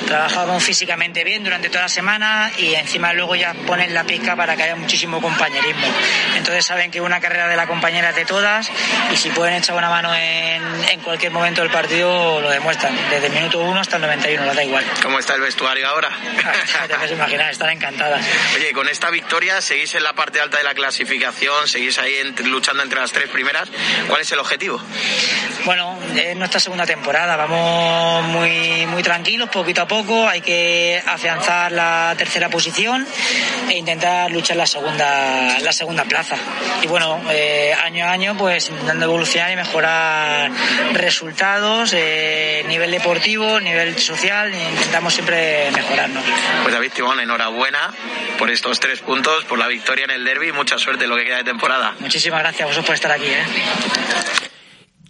Trabajamos 0.08 0.64
físicamente 0.64 1.24
bien 1.24 1.44
durante 1.44 1.70
toda 1.70 1.84
la 1.84 1.90
semana 1.90 2.52
y 2.58 2.74
encima 2.74 3.14
luego 3.14 3.31
ya 3.36 3.54
ponen 3.66 3.94
la 3.94 4.04
pizca 4.04 4.36
para 4.36 4.56
que 4.56 4.64
haya 4.64 4.76
muchísimo 4.76 5.22
compañerismo. 5.22 5.88
Entonces 6.36 6.66
saben 6.66 6.92
que 6.92 7.02
una 7.02 7.20
carrera 7.20 7.48
de 7.48 7.56
la 7.56 7.68
compañera 7.68 8.10
es 8.10 8.16
de 8.16 8.26
todas 8.26 8.70
y 9.12 9.18
si 9.18 9.30
pueden 9.30 9.56
echar 9.56 9.76
una 9.76 9.90
mano 9.90 10.14
en, 10.16 10.64
en 10.90 11.00
cualquier 11.02 11.32
momento 11.32 11.62
del 11.62 11.72
partido 11.72 12.42
lo 12.42 12.50
demuestran, 12.50 12.96
desde 13.10 13.28
el 13.28 13.34
minuto 13.34 13.60
1 13.60 13.80
hasta 13.80 13.96
el 13.98 14.02
91, 14.04 14.46
no 14.46 14.54
da 14.54 14.64
igual. 14.64 14.84
¿Cómo 15.02 15.20
está 15.20 15.36
el 15.36 15.42
vestuario 15.42 15.88
ahora? 15.88 16.10
Te 16.88 16.96
puedes 16.96 17.12
imaginar, 17.12 17.52
están 17.52 17.70
encantadas. 17.70 18.26
Oye, 18.56 18.72
con 18.74 18.88
esta 18.88 19.10
victoria 19.10 19.62
seguís 19.62 19.96
en 19.96 20.04
la 20.04 20.14
parte 20.14 20.40
alta 20.40 20.58
de 20.58 20.64
la 20.64 20.74
clasificación, 20.74 21.68
seguís 21.68 22.00
ahí 22.00 22.16
en, 22.16 22.50
luchando 22.50 22.84
entre 22.84 23.00
las 23.00 23.12
tres 23.12 23.30
primeras. 23.30 23.70
¿Cuál 24.08 24.22
es 24.22 24.32
el 24.32 24.40
objetivo? 24.40 24.82
Bueno, 25.66 25.98
es 26.16 26.36
nuestra 26.36 26.60
segunda 26.60 26.86
temporada, 26.86 27.36
vamos 27.36 28.26
muy, 28.26 28.86
muy 28.88 29.04
tranquilos, 29.04 29.50
poquito 29.50 29.84
a 29.84 29.88
poco, 29.88 30.28
hay 30.28 30.42
que 30.42 31.02
afianzar 31.06 31.72
la 31.72 32.16
tercera 32.18 32.50
posición 32.50 33.08
e 33.70 33.78
intentar 33.78 34.32
luchar 34.32 34.58
la 34.58 34.66
segunda, 34.66 35.60
la 35.60 35.74
segunda 35.74 36.06
plaza. 36.06 36.36
Y 36.82 36.88
bueno, 36.88 37.22
eh, 37.30 37.74
año 37.84 38.06
a 38.06 38.12
año, 38.12 38.36
pues 38.38 38.70
intentando 38.70 39.06
evolucionar 39.06 39.52
y 39.52 39.56
mejorar 39.56 40.52
resultados, 40.94 41.94
eh, 41.94 42.64
nivel 42.68 42.92
deportivo, 42.92 43.60
nivel 43.60 43.98
social, 43.98 44.54
e 44.54 44.70
intentamos 44.70 45.14
siempre 45.14 45.70
mejorarnos. 45.72 46.24
Pues 46.64 46.74
David 46.74 46.92
Timón, 46.94 47.20
enhorabuena 47.20 47.94
por 48.38 48.50
estos 48.50 48.80
tres 48.80 49.00
puntos, 49.00 49.46
por 49.46 49.60
la 49.60 49.68
victoria 49.68 50.06
en 50.06 50.12
el 50.12 50.26
derby 50.26 50.50
y 50.50 50.52
mucha 50.52 50.78
suerte 50.78 51.06
en 51.06 51.10
lo 51.10 51.16
que 51.16 51.26
queda 51.26 51.38
de 51.38 51.44
temporada. 51.44 51.96
Muchísimas 52.00 52.42
gracias 52.42 52.64
a 52.64 52.66
vosotros 52.66 52.86
por 52.86 52.96
estar 52.96 53.12
aquí. 53.12 53.28
¿eh? 53.28 54.51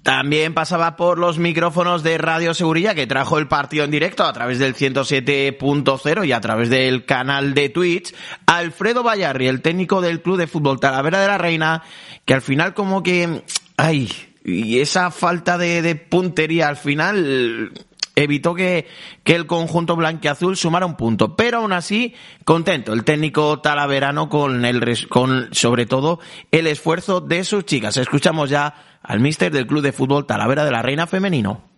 También 0.03 0.55
pasaba 0.55 0.96
por 0.96 1.20
los 1.20 1.38
micrófonos 1.38 2.01
de 2.01 2.17
Radio 2.17 2.55
Seguridad 2.55 2.96
que 2.96 3.05
trajo 3.05 3.38
el 3.38 3.48
partido 3.48 3.84
en 3.84 3.91
directo 3.91 4.24
a 4.24 4.34
través 4.34 4.58
del 4.58 4.75
107.0 4.75 6.27
y 6.27 6.31
a 6.31 6.41
través 6.41 6.72
del 6.72 7.05
canal 7.05 7.53
de 7.53 7.70
Twitch 7.70 8.13
Alfredo 8.48 9.03
Vallarri, 9.03 9.48
el 9.48 9.62
técnico 9.62 10.01
del 10.01 10.22
Club 10.22 10.38
de 10.38 10.48
Fútbol 10.48 10.79
Talavera 10.79 11.22
de 11.22 11.27
la 11.27 11.38
Reina, 11.38 11.84
que 12.25 12.34
al 12.34 12.41
final 12.41 12.74
como 12.74 13.03
que, 13.03 13.43
ay, 13.77 14.12
y 14.43 14.79
esa 14.79 15.12
falta 15.12 15.60
de 15.60 15.96
puntería 15.96 16.67
al 16.67 16.77
final 16.77 17.72
evitó 18.15 18.53
que, 18.53 18.88
que 19.24 19.36
el 19.36 19.48
conjunto 19.48 19.96
blanquiazul 19.96 20.58
sumara 20.58 20.86
un 20.86 20.96
punto. 20.96 21.36
Pero 21.36 21.60
aún 21.60 21.74
así, 21.74 22.13
contento 22.46 22.93
el 22.93 23.03
técnico 23.03 23.60
talaverano 23.60 24.29
con 24.29 24.65
el, 24.65 25.08
con 25.08 25.50
sobre 25.53 25.86
todo 25.86 26.20
el 26.51 26.67
esfuerzo 26.67 27.22
de 27.22 27.43
sus 27.43 27.65
chicas. 27.65 27.98
Escuchamos 27.98 28.50
ya 28.50 28.74
al 29.01 29.20
míster 29.20 29.51
del 29.51 29.67
Club 29.67 29.81
de 29.81 29.91
Fútbol 29.91 30.25
Talavera 30.25 30.65
de 30.65 30.72
la 30.72 30.81
Reina 30.81 31.08
Femenino. 31.08 31.71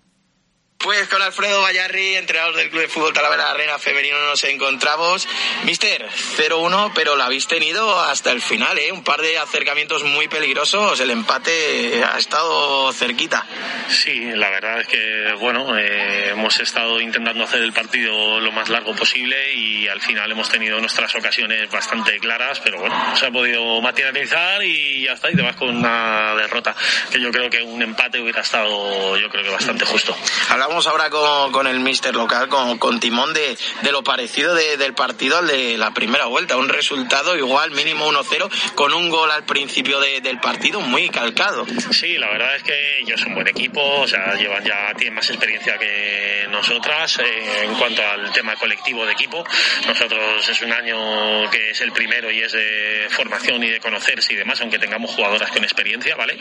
Pues 0.84 1.08
con 1.08 1.22
Alfredo 1.22 1.62
Vallarri, 1.62 2.18
entrenador 2.18 2.58
del 2.58 2.70
Club 2.70 2.82
de 2.82 2.88
Fútbol 2.90 3.14
Talavera 3.14 3.54
Reina 3.54 3.80
Femenino, 3.80 4.20
nos 4.26 4.44
encontramos. 4.44 5.30
Mister, 5.64 6.06
0-1, 6.10 6.92
pero 6.94 7.16
la 7.16 7.28
habéis 7.28 7.48
tenido 7.48 8.02
hasta 8.02 8.32
el 8.32 8.42
final, 8.42 8.78
¿eh? 8.78 8.92
Un 8.92 9.02
par 9.02 9.22
de 9.22 9.38
acercamientos 9.38 10.04
muy 10.04 10.28
peligrosos. 10.28 11.00
El 11.00 11.12
empate 11.12 12.04
ha 12.04 12.18
estado 12.18 12.92
cerquita. 12.92 13.46
Sí, 13.88 14.26
la 14.36 14.50
verdad 14.50 14.82
es 14.82 14.88
que, 14.88 15.34
bueno, 15.40 15.78
eh, 15.78 16.32
hemos 16.32 16.60
estado 16.60 17.00
intentando 17.00 17.46
hacer 17.46 17.62
el 17.62 17.72
partido 17.72 18.42
lo 18.42 18.52
más 18.52 18.68
largo 18.68 18.94
posible 18.94 19.54
y 19.54 19.88
al 19.88 20.02
final 20.02 20.30
hemos 20.34 20.50
tenido 20.50 20.82
nuestras 20.82 21.16
ocasiones 21.16 21.72
bastante 21.72 22.20
claras, 22.20 22.60
pero 22.60 22.80
bueno, 22.80 23.16
se 23.16 23.28
ha 23.28 23.32
podido 23.32 23.80
materializar 23.80 24.62
y 24.62 25.06
ya 25.06 25.14
está, 25.14 25.32
y 25.32 25.36
te 25.36 25.44
vas 25.44 25.56
con 25.56 25.70
una 25.78 26.36
derrota, 26.36 26.76
que 27.10 27.22
yo 27.22 27.32
creo 27.32 27.50
que 27.50 27.62
un 27.62 27.82
empate 27.82 28.20
hubiera 28.20 28.42
estado, 28.42 29.16
yo 29.18 29.30
creo 29.30 29.46
que 29.46 29.50
bastante 29.50 29.86
justo. 29.86 30.14
Hablamos 30.50 30.73
ahora 30.82 31.10
con, 31.10 31.52
con 31.52 31.68
el 31.68 31.80
mister 31.80 32.16
local, 32.16 32.50
con, 32.50 32.80
con 32.80 33.00
Timón, 33.00 33.32
de, 33.34 33.56
de 33.84 33.92
lo 33.92 34.04
parecido 34.04 34.56
de, 34.56 34.78
del 34.78 34.94
partido 34.96 35.38
al 35.38 35.48
de 35.48 35.78
la 35.78 35.92
primera 35.92 36.26
vuelta. 36.26 36.58
Un 36.58 36.68
resultado 36.68 37.38
igual, 37.38 37.72
mínimo 37.72 38.12
1-0, 38.12 38.74
con 38.74 38.92
un 38.94 39.10
gol 39.10 39.30
al 39.30 39.44
principio 39.46 40.00
de, 40.00 40.22
del 40.22 40.40
partido 40.40 40.82
muy 40.82 41.10
calcado. 41.10 41.66
Sí, 41.92 42.18
la 42.18 42.30
verdad 42.32 42.56
es 42.56 42.64
que 42.64 43.00
ellos 43.00 43.22
son 43.22 43.36
buen 43.36 43.48
equipo, 43.48 43.82
o 43.82 44.08
sea, 44.08 44.34
llevan 44.34 44.64
ya, 44.64 44.94
tienen 44.98 45.14
más 45.14 45.30
experiencia 45.30 45.78
que 45.78 46.48
nosotras 46.50 47.20
eh, 47.20 47.66
en 47.66 47.76
cuanto 47.76 48.02
al 48.02 48.32
tema 48.32 48.56
colectivo 48.56 49.06
de 49.06 49.14
equipo. 49.14 49.44
Nosotros 49.88 50.50
es 50.50 50.62
un 50.62 50.74
año 50.74 51.50
que 51.52 51.70
es 51.70 51.82
el 51.82 51.92
primero 51.92 52.32
y 52.32 52.42
es 52.42 52.52
de 52.52 53.08
formación 53.12 53.64
y 53.64 53.70
de 53.70 53.80
conocerse 53.80 54.34
y 54.34 54.38
demás, 54.38 54.60
aunque 54.62 54.80
tengamos 54.80 55.12
jugadoras 55.12 55.52
con 55.52 55.64
experiencia, 55.64 56.16
¿vale? 56.16 56.38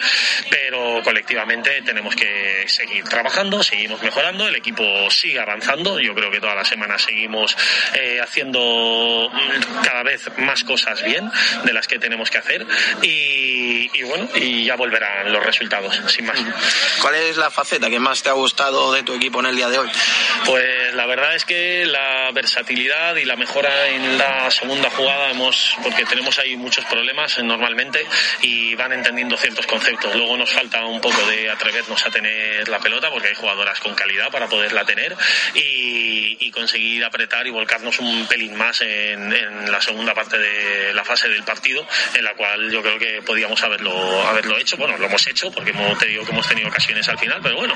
Pero 0.49 1.03
colectivamente 1.05 1.83
tenemos 1.83 2.17
que 2.17 2.65
seguir 2.67 3.05
trabajando, 3.05 3.63
seguimos 3.63 4.03
mejorando 4.03 4.22
el 4.31 4.57
equipo 4.57 4.85
sigue 5.11 5.41
avanzando, 5.41 5.99
yo 6.01 6.15
creo 6.15 6.31
que 6.31 6.41
todas 6.41 6.57
las 6.57 6.69
semanas 6.69 7.03
seguimos 7.03 7.57
eh, 7.95 8.21
haciendo 8.21 9.31
cada 9.85 10.03
vez 10.03 10.29
más 10.39 10.65
cosas 10.65 11.03
bien 11.03 11.31
de 11.65 11.73
las 11.73 11.87
que 11.87 11.99
tenemos 11.99 12.31
que 12.31 12.39
hacer 12.39 12.67
y, 13.03 13.91
y, 13.93 14.03
bueno, 14.05 14.29
y 14.35 14.65
ya 14.65 14.77
volverán 14.77 15.33
los 15.33 15.45
resultados, 15.45 16.01
sin 16.07 16.27
más. 16.27 16.39
¿Cuál 17.01 17.17
es 17.17 17.37
la 17.37 17.51
faceta 17.51 17.91
que 17.91 17.99
más 17.99 18.23
te 18.23 18.29
ha 18.29 18.33
gustado 18.33 18.93
de 18.93 19.03
tu 19.03 19.15
equipo 19.15 19.41
en 19.41 19.47
el 19.47 19.57
día 19.57 19.69
de 19.69 19.79
hoy? 19.79 19.89
Pues 20.45 20.82
la 20.95 21.07
verdad 21.07 21.35
es 21.35 21.45
que 21.45 21.85
la 21.87 22.31
versatilidad 22.33 23.17
y 23.17 23.25
la 23.25 23.37
mejora 23.37 23.89
en 23.89 24.19
la 24.19 24.51
segunda 24.51 24.91
jugada 24.91 25.31
hemos, 25.31 25.77
porque 25.83 26.05
tenemos 26.05 26.39
ahí 26.39 26.57
muchos 26.57 26.85
problemas 26.87 27.39
normalmente 27.43 28.05
y 28.43 28.75
van 28.75 28.93
entendiendo 28.93 29.37
ciertos 29.37 29.67
conceptos. 29.67 30.15
Luego 30.15 30.37
nos 30.37 30.51
falta 30.51 30.85
un 30.85 31.01
poco 31.01 31.25
de 31.27 31.51
atrevernos 31.51 32.05
a 32.05 32.11
tener 32.11 32.69
la 32.69 32.79
pelota 32.79 33.11
porque 33.11 33.29
hay 33.29 33.35
jugadoras 33.35 33.81
con 33.81 33.95
calidad 33.95 34.31
para 34.31 34.49
poderla 34.49 34.85
tener 34.85 35.17
y, 35.55 36.51
conseguir 36.53 37.03
apretar 37.03 37.47
y 37.47 37.51
volcarnos 37.51 37.99
un 37.99 38.27
pelín 38.27 38.55
más 38.55 38.83
en, 38.83 39.73
la 39.73 39.81
segunda 39.81 40.13
parte 40.13 40.39
de 40.39 40.93
la 40.93 41.03
fase 41.03 41.27
del 41.31 41.43
partido, 41.45 41.87
en 42.15 42.23
la 42.23 42.35
cual 42.35 42.71
yo 42.71 42.83
creo 42.83 42.99
que 42.99 43.23
podíamos 43.23 43.63
haberlo, 43.63 44.23
haberlo 44.29 44.59
hecho. 44.59 44.77
Bueno, 44.77 44.99
lo 44.99 45.07
hemos 45.07 45.27
hecho 45.27 45.51
porque 45.51 45.71
hemos, 45.71 45.99
te 45.99 46.07
digo 46.07 46.27
que 46.27 46.31
hemos 46.31 46.47
tenido 46.47 46.69
ocasiones 46.69 47.09
al 47.09 47.19
final, 47.19 47.41
pero 47.43 47.57
bueno, 47.57 47.75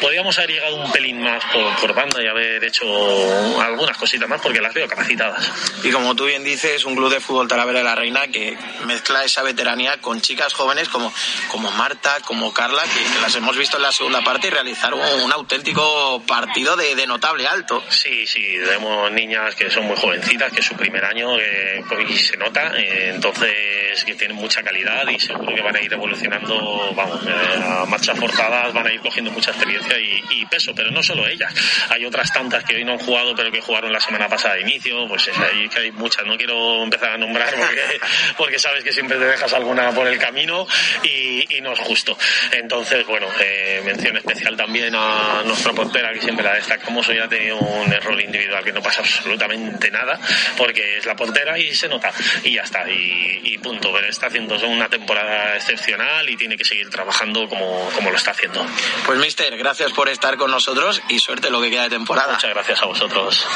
podíamos 0.00 0.36
haber 0.38 0.50
llegado 0.50 0.74
un 0.74 0.90
pelín 0.90 1.22
más 1.22 1.44
por, 1.52 1.76
por 1.76 1.94
banda 1.94 2.20
y 2.20 2.26
haber 2.26 2.55
hecho 2.64 2.86
algunas 3.60 3.96
cositas 3.96 4.28
más 4.28 4.40
porque 4.40 4.60
las 4.60 4.74
veo 4.74 4.88
capacitadas. 4.88 5.50
Y 5.82 5.90
como 5.90 6.14
tú 6.14 6.26
bien 6.26 6.44
dices, 6.44 6.84
un 6.84 6.94
club 6.94 7.10
de 7.10 7.20
fútbol 7.20 7.48
Talavera 7.48 7.80
de 7.80 7.84
la 7.84 7.94
Reina 7.94 8.26
que 8.28 8.56
mezcla 8.86 9.24
esa 9.24 9.42
veteranía 9.42 10.00
con 10.00 10.20
chicas 10.20 10.52
jóvenes 10.54 10.88
como, 10.88 11.12
como 11.48 11.70
Marta, 11.72 12.18
como 12.24 12.52
Carla, 12.52 12.82
que, 12.82 13.20
las 13.20 13.34
hemos 13.36 13.56
visto 13.56 13.76
en 13.76 13.82
la 13.82 13.92
segunda 13.92 14.22
parte 14.22 14.48
y 14.48 14.50
realizaron 14.50 15.00
un, 15.22 15.32
auténtico 15.32 16.22
partido 16.26 16.76
de, 16.76 16.94
de, 16.94 17.06
notable 17.06 17.46
alto. 17.46 17.82
Sí, 17.88 18.26
sí, 18.26 18.56
tenemos 18.64 19.10
niñas 19.12 19.54
que 19.54 19.70
son 19.70 19.84
muy 19.84 19.96
jovencitas, 19.96 20.52
que 20.52 20.60
es 20.60 20.66
su 20.66 20.74
primer 20.74 21.04
año 21.04 21.38
eh, 21.38 21.82
y 22.08 22.16
se 22.16 22.36
nota, 22.36 22.72
eh, 22.78 23.12
entonces 23.14 24.04
que 24.04 24.14
tienen 24.14 24.36
mucha 24.36 24.62
calidad 24.62 25.06
y 25.08 25.18
seguro 25.18 25.54
que 25.54 25.62
van 25.62 25.76
a 25.76 25.80
ir 25.80 25.92
evolucionando, 25.92 26.92
vamos, 26.94 27.20
eh, 27.26 27.62
a 27.62 27.84
marchas 27.86 28.18
forzadas, 28.18 28.72
van 28.72 28.86
a 28.86 28.92
ir 28.92 29.00
cogiendo 29.00 29.30
mucha 29.30 29.50
experiencia 29.50 29.98
y, 29.98 30.22
y, 30.30 30.46
peso, 30.46 30.72
pero 30.74 30.90
no 30.90 31.02
solo 31.02 31.26
ellas, 31.26 31.52
hay 31.90 32.04
otras 32.04 32.32
tantas 32.32 32.45
que 32.66 32.76
hoy 32.76 32.84
no 32.84 32.92
han 32.92 32.98
jugado 32.98 33.34
pero 33.34 33.50
que 33.50 33.60
jugaron 33.60 33.92
la 33.92 34.00
semana 34.00 34.28
pasada 34.28 34.54
de 34.54 34.62
inicio, 34.62 35.06
pues 35.08 35.28
es 35.28 35.38
ahí 35.38 35.68
que 35.68 35.80
hay 35.80 35.92
muchas, 35.92 36.24
no 36.26 36.36
quiero 36.36 36.82
empezar 36.82 37.12
a 37.12 37.18
nombrar 37.18 37.54
porque, 37.54 38.00
porque 38.36 38.58
sabes 38.58 38.84
que 38.84 38.92
siempre 38.92 39.18
te 39.18 39.24
dejas 39.24 39.52
alguna 39.52 39.92
por 39.92 40.06
el 40.06 40.18
camino 40.18 40.66
y, 41.02 41.56
y 41.56 41.60
no 41.60 41.72
es 41.72 41.80
justo. 41.80 42.16
Entonces, 42.52 43.06
bueno, 43.06 43.26
eh, 43.40 43.82
mención 43.84 44.16
especial 44.16 44.56
también 44.56 44.94
a 44.94 45.42
nuestra 45.44 45.72
portera 45.72 46.12
que 46.12 46.20
siempre 46.20 46.44
la 46.44 46.54
destacamos, 46.54 47.08
hoy 47.08 47.18
ha 47.18 47.28
tenido 47.28 47.58
un 47.58 47.92
error 47.92 48.20
individual 48.20 48.64
que 48.64 48.72
no 48.72 48.82
pasa 48.82 49.00
absolutamente 49.00 49.90
nada 49.90 50.18
porque 50.56 50.98
es 50.98 51.06
la 51.06 51.16
portera 51.16 51.58
y 51.58 51.74
se 51.74 51.88
nota 51.88 52.12
y 52.42 52.54
ya 52.54 52.62
está 52.62 52.88
y, 52.90 53.40
y 53.44 53.58
punto, 53.58 53.92
pero 53.92 54.06
está 54.08 54.26
haciendo 54.26 54.56
una 54.66 54.88
temporada 54.88 55.56
excepcional 55.56 56.28
y 56.28 56.36
tiene 56.36 56.56
que 56.56 56.64
seguir 56.64 56.88
trabajando 56.90 57.48
como, 57.48 57.90
como 57.94 58.10
lo 58.10 58.16
está 58.16 58.30
haciendo. 58.32 58.64
Pues 59.04 59.18
mister, 59.18 59.56
gracias 59.56 59.92
por 59.92 60.08
estar 60.08 60.36
con 60.36 60.50
nosotros 60.50 61.02
y 61.08 61.18
suerte 61.18 61.50
lo 61.50 61.60
que 61.60 61.70
queda 61.70 61.84
de 61.84 61.90
temporada. 61.90 62.35
Muchas 62.36 62.50
gracias 62.52 62.82
a 62.82 62.86
vosotros. 62.86 63.46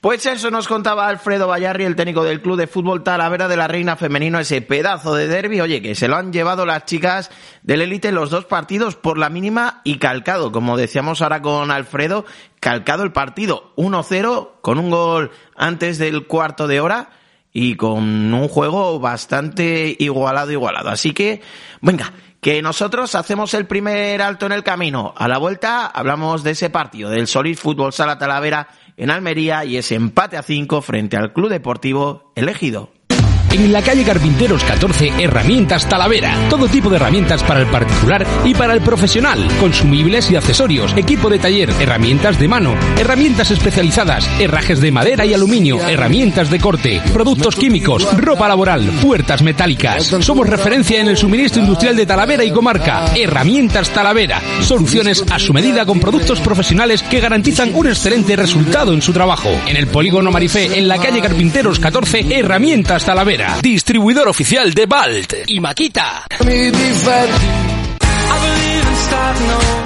Pues 0.00 0.24
eso 0.26 0.52
nos 0.52 0.68
contaba 0.68 1.08
Alfredo 1.08 1.48
Vallarri, 1.48 1.84
el 1.84 1.96
técnico 1.96 2.22
del 2.22 2.40
Club 2.40 2.56
de 2.56 2.68
Fútbol 2.68 3.02
Talavera 3.02 3.48
de 3.48 3.56
la 3.56 3.66
Reina 3.66 3.96
Femenino, 3.96 4.38
ese 4.38 4.62
pedazo 4.62 5.16
de 5.16 5.26
derby, 5.26 5.60
oye, 5.60 5.82
que 5.82 5.96
se 5.96 6.06
lo 6.06 6.14
han 6.14 6.32
llevado 6.32 6.64
las 6.64 6.84
chicas 6.84 7.32
del 7.64 7.82
élite 7.82 8.12
los 8.12 8.30
dos 8.30 8.44
partidos 8.44 8.94
por 8.94 9.18
la 9.18 9.30
mínima 9.30 9.80
y 9.82 9.98
calcado, 9.98 10.52
como 10.52 10.76
decíamos 10.76 11.22
ahora 11.22 11.42
con 11.42 11.72
Alfredo, 11.72 12.24
calcado 12.60 13.02
el 13.02 13.10
partido 13.10 13.72
1-0 13.74 14.60
con 14.60 14.78
un 14.78 14.90
gol 14.90 15.32
antes 15.56 15.98
del 15.98 16.28
cuarto 16.28 16.68
de 16.68 16.78
hora 16.78 17.10
y 17.52 17.74
con 17.74 18.32
un 18.32 18.48
juego 18.48 19.00
bastante 19.00 19.96
igualado, 19.98 20.52
igualado. 20.52 20.88
Así 20.90 21.12
que, 21.12 21.42
venga, 21.80 22.12
que 22.42 22.60
nosotros 22.60 23.14
hacemos 23.14 23.54
el 23.54 23.66
primer 23.66 24.20
alto 24.20 24.46
en 24.46 24.52
el 24.52 24.64
camino. 24.64 25.14
A 25.16 25.28
la 25.28 25.38
vuelta 25.38 25.86
hablamos 25.86 26.42
de 26.42 26.50
ese 26.50 26.70
partido, 26.70 27.08
del 27.08 27.28
Solís 27.28 27.60
Fútbol 27.60 27.92
Sala 27.92 28.18
Talavera 28.18 28.66
en 28.96 29.10
Almería 29.10 29.64
y 29.64 29.76
ese 29.76 29.94
empate 29.94 30.36
a 30.36 30.42
5 30.42 30.82
frente 30.82 31.16
al 31.16 31.32
Club 31.32 31.50
Deportivo 31.50 32.32
Elegido. 32.34 32.90
En 33.52 33.70
la 33.70 33.82
calle 33.82 34.02
Carpinteros 34.02 34.64
14, 34.64 35.12
Herramientas 35.18 35.86
Talavera. 35.86 36.34
Todo 36.48 36.68
tipo 36.68 36.88
de 36.88 36.96
herramientas 36.96 37.42
para 37.42 37.60
el 37.60 37.66
particular 37.66 38.26
y 38.46 38.54
para 38.54 38.72
el 38.72 38.80
profesional. 38.80 39.46
Consumibles 39.60 40.30
y 40.30 40.36
accesorios, 40.36 40.94
equipo 40.96 41.28
de 41.28 41.38
taller, 41.38 41.68
herramientas 41.78 42.38
de 42.38 42.48
mano, 42.48 42.74
herramientas 42.98 43.50
especializadas, 43.50 44.26
herrajes 44.40 44.80
de 44.80 44.90
madera 44.90 45.26
y 45.26 45.34
aluminio, 45.34 45.86
herramientas 45.86 46.48
de 46.48 46.60
corte, 46.60 47.02
productos 47.12 47.56
químicos, 47.56 48.16
ropa 48.16 48.48
laboral, 48.48 48.88
puertas 49.02 49.42
metálicas. 49.42 50.04
Somos 50.20 50.48
referencia 50.48 51.02
en 51.02 51.08
el 51.08 51.18
suministro 51.18 51.60
industrial 51.60 51.94
de 51.94 52.06
Talavera 52.06 52.44
y 52.44 52.52
comarca. 52.52 53.12
Herramientas 53.14 53.90
Talavera. 53.90 54.40
Soluciones 54.62 55.22
a 55.30 55.38
su 55.38 55.52
medida 55.52 55.84
con 55.84 56.00
productos 56.00 56.40
profesionales 56.40 57.02
que 57.02 57.20
garantizan 57.20 57.74
un 57.74 57.88
excelente 57.88 58.34
resultado 58.34 58.94
en 58.94 59.02
su 59.02 59.12
trabajo. 59.12 59.50
En 59.66 59.76
el 59.76 59.88
polígono 59.88 60.30
Marifé, 60.30 60.78
en 60.78 60.88
la 60.88 60.96
calle 60.96 61.20
Carpinteros 61.20 61.78
14, 61.78 62.38
Herramientas 62.38 63.04
Talavera. 63.04 63.41
Distribuidor 63.62 64.28
oficial 64.28 64.72
de 64.74 64.86
Balt 64.86 65.34
y 65.46 65.60
Maquita. 65.60 66.26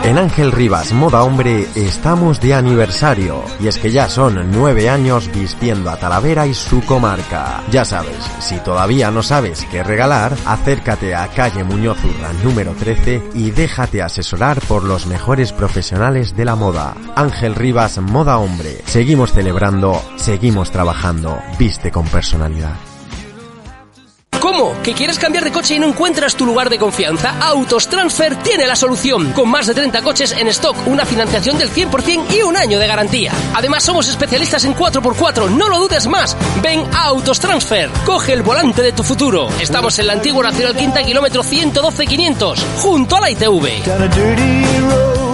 En 0.04 0.18
Ángel 0.18 0.52
Rivas 0.52 0.92
Moda 0.92 1.22
Hombre 1.22 1.66
estamos 1.74 2.40
de 2.40 2.54
aniversario 2.54 3.42
y 3.60 3.66
es 3.66 3.78
que 3.78 3.90
ya 3.90 4.08
son 4.08 4.50
nueve 4.52 4.88
años 4.88 5.30
vistiendo 5.34 5.90
a 5.90 5.96
Talavera 5.96 6.46
y 6.46 6.54
su 6.54 6.80
comarca. 6.82 7.62
Ya 7.70 7.84
sabes, 7.84 8.16
si 8.38 8.58
todavía 8.60 9.10
no 9.10 9.22
sabes 9.22 9.66
qué 9.70 9.82
regalar, 9.82 10.36
acércate 10.44 11.14
a 11.14 11.28
calle 11.28 11.64
Muñoz 11.64 11.98
Urra 12.04 12.32
número 12.44 12.72
13 12.72 13.30
y 13.34 13.50
déjate 13.50 14.02
asesorar 14.02 14.60
por 14.60 14.84
los 14.84 15.06
mejores 15.06 15.52
profesionales 15.52 16.36
de 16.36 16.44
la 16.44 16.54
moda. 16.54 16.94
Ángel 17.16 17.54
Rivas 17.54 17.98
Moda 17.98 18.38
Hombre. 18.38 18.82
Seguimos 18.86 19.32
celebrando, 19.32 20.00
seguimos 20.16 20.70
trabajando. 20.70 21.38
Viste 21.58 21.90
con 21.90 22.06
personalidad. 22.06 22.76
¿Cómo? 24.40 24.74
¿Que 24.82 24.94
quieres 24.94 25.18
cambiar 25.18 25.44
de 25.44 25.52
coche 25.52 25.74
y 25.74 25.78
no 25.78 25.88
encuentras 25.88 26.36
tu 26.36 26.46
lugar 26.46 26.70
de 26.70 26.78
confianza? 26.78 27.36
Autos 27.40 27.88
Transfer 27.88 28.36
tiene 28.36 28.66
la 28.66 28.76
solución. 28.76 29.32
Con 29.32 29.48
más 29.48 29.66
de 29.66 29.74
30 29.74 30.02
coches 30.02 30.32
en 30.32 30.48
stock, 30.48 30.76
una 30.86 31.04
financiación 31.04 31.58
del 31.58 31.70
100% 31.70 32.36
y 32.36 32.42
un 32.42 32.56
año 32.56 32.78
de 32.78 32.86
garantía. 32.86 33.32
Además, 33.54 33.84
somos 33.84 34.08
especialistas 34.08 34.64
en 34.64 34.74
4x4, 34.74 35.50
no 35.50 35.68
lo 35.68 35.78
dudes 35.78 36.06
más. 36.06 36.36
Ven 36.62 36.84
a 36.94 37.04
Autos 37.04 37.40
Transfer. 37.40 37.90
Coge 38.04 38.32
el 38.32 38.42
volante 38.42 38.82
de 38.82 38.92
tu 38.92 39.02
futuro. 39.02 39.48
Estamos 39.60 39.98
en 39.98 40.06
la 40.06 40.14
antigua 40.14 40.42
Nacional 40.42 40.76
Quinta, 40.76 41.02
kilómetro 41.02 41.42
112-500, 41.42 42.58
junto 42.76 43.16
a 43.16 43.20
la 43.20 43.30
ITV. 43.30 45.25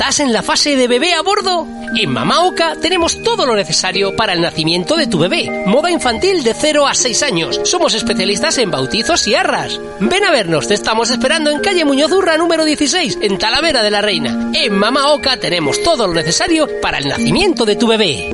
¿Estás 0.00 0.20
en 0.20 0.32
la 0.32 0.42
fase 0.42 0.76
de 0.76 0.88
bebé 0.88 1.12
a 1.12 1.20
bordo? 1.20 1.68
En 1.94 2.08
Mama 2.08 2.46
Oca 2.46 2.74
tenemos 2.80 3.22
todo 3.22 3.44
lo 3.44 3.54
necesario 3.54 4.16
para 4.16 4.32
el 4.32 4.40
nacimiento 4.40 4.96
de 4.96 5.06
tu 5.06 5.18
bebé. 5.18 5.64
Moda 5.66 5.90
infantil 5.90 6.42
de 6.42 6.54
0 6.54 6.86
a 6.86 6.94
6 6.94 7.22
años. 7.22 7.60
Somos 7.64 7.92
especialistas 7.92 8.56
en 8.56 8.70
bautizos 8.70 9.26
y 9.28 9.34
arras. 9.34 9.78
Ven 10.00 10.24
a 10.24 10.30
vernos, 10.30 10.68
te 10.68 10.72
estamos 10.72 11.10
esperando 11.10 11.50
en 11.50 11.60
calle 11.60 11.84
Muñoz 11.84 12.12
Urra 12.12 12.38
número 12.38 12.64
16, 12.64 13.18
en 13.20 13.36
Talavera 13.36 13.82
de 13.82 13.90
la 13.90 14.00
Reina. 14.00 14.50
En 14.54 14.72
Mama 14.72 15.12
Oca 15.12 15.36
tenemos 15.36 15.82
todo 15.82 16.06
lo 16.06 16.14
necesario 16.14 16.66
para 16.80 16.96
el 16.96 17.06
nacimiento 17.06 17.66
de 17.66 17.76
tu 17.76 17.86
bebé. 17.86 18.30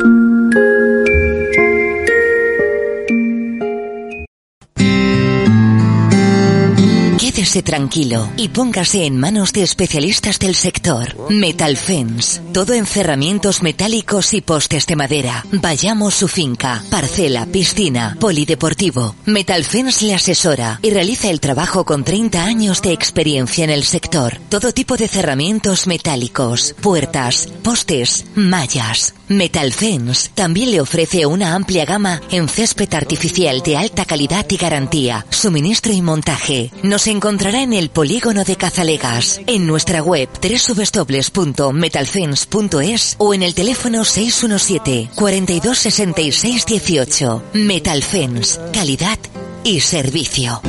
Tranquilo 7.62 8.30
y 8.36 8.48
póngase 8.48 9.06
en 9.06 9.18
manos 9.18 9.52
de 9.52 9.62
especialistas 9.62 10.38
del 10.38 10.54
sector. 10.54 11.30
Metal 11.30 11.76
Fence. 11.76 12.40
Todo 12.52 12.74
en 12.74 12.86
cerramientos 12.86 13.62
metálicos 13.62 14.34
y 14.34 14.40
postes 14.40 14.86
de 14.86 14.96
madera. 14.96 15.44
Vayamos 15.52 16.14
su 16.14 16.28
finca, 16.28 16.82
parcela, 16.90 17.46
piscina, 17.46 18.16
polideportivo. 18.20 19.16
Metal 19.24 19.64
Fence 19.64 20.04
le 20.04 20.14
asesora 20.14 20.80
y 20.82 20.90
realiza 20.90 21.30
el 21.30 21.40
trabajo 21.40 21.84
con 21.84 22.04
30 22.04 22.44
años 22.44 22.82
de 22.82 22.92
experiencia 22.92 23.64
en 23.64 23.70
el 23.70 23.84
sector. 23.84 24.38
Todo 24.48 24.72
tipo 24.72 24.96
de 24.96 25.08
cerramientos 25.08 25.86
metálicos, 25.86 26.74
puertas, 26.80 27.48
postes, 27.62 28.26
mallas. 28.34 29.14
Metal 29.28 29.72
Fence 29.72 30.30
también 30.34 30.70
le 30.70 30.80
ofrece 30.80 31.26
una 31.26 31.54
amplia 31.54 31.84
gama 31.84 32.20
en 32.30 32.48
césped 32.48 32.94
artificial 32.94 33.62
de 33.62 33.76
alta 33.76 34.04
calidad 34.04 34.46
y 34.48 34.56
garantía, 34.56 35.26
suministro 35.30 35.92
y 35.92 36.02
montaje. 36.02 36.70
Nos 36.82 37.06
encontrará 37.06 37.62
en 37.62 37.72
el 37.72 37.90
polígono 37.90 38.42
de 38.44 38.56
Cazalegas, 38.56 39.40
en 39.46 39.66
nuestra 39.66 40.02
web 40.02 40.28
www.metalfence.es 40.40 43.16
o 43.18 43.34
en 43.34 43.42
el 43.42 43.54
teléfono 43.54 44.04
617 44.04 45.10
4266 45.14 46.66
18. 46.66 47.42
Metal 47.54 48.02
Fence, 48.02 48.60
calidad 48.72 49.18
y 49.64 49.80
servicio. 49.80 50.60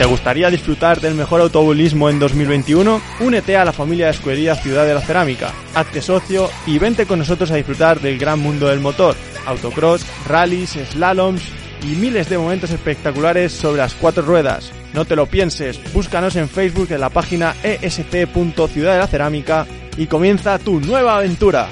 ¿Te 0.00 0.06
gustaría 0.06 0.48
disfrutar 0.48 0.98
del 0.98 1.14
mejor 1.14 1.42
automovilismo 1.42 2.08
en 2.08 2.18
2021? 2.18 3.02
Únete 3.20 3.58
a 3.58 3.66
la 3.66 3.72
familia 3.74 4.06
de 4.06 4.12
Escudería 4.12 4.54
Ciudad 4.54 4.86
de 4.86 4.94
la 4.94 5.02
Cerámica, 5.02 5.52
hazte 5.74 6.00
socio 6.00 6.48
y 6.64 6.78
vente 6.78 7.04
con 7.04 7.18
nosotros 7.18 7.50
a 7.50 7.56
disfrutar 7.56 8.00
del 8.00 8.18
gran 8.18 8.38
mundo 8.38 8.68
del 8.68 8.80
motor, 8.80 9.14
autocross, 9.44 10.06
rallies, 10.26 10.70
slaloms 10.70 11.42
y 11.82 11.96
miles 11.96 12.30
de 12.30 12.38
momentos 12.38 12.70
espectaculares 12.70 13.52
sobre 13.52 13.82
las 13.82 13.92
cuatro 13.92 14.22
ruedas. 14.22 14.72
No 14.94 15.04
te 15.04 15.16
lo 15.16 15.26
pienses, 15.26 15.78
búscanos 15.92 16.34
en 16.36 16.48
Facebook 16.48 16.90
en 16.92 17.00
la 17.00 17.10
página 17.10 17.54
est.ciudad 17.62 18.94
de 18.94 18.98
la 19.00 19.06
cerámica 19.06 19.66
y 19.98 20.06
comienza 20.06 20.58
tu 20.58 20.80
nueva 20.80 21.18
aventura. 21.18 21.68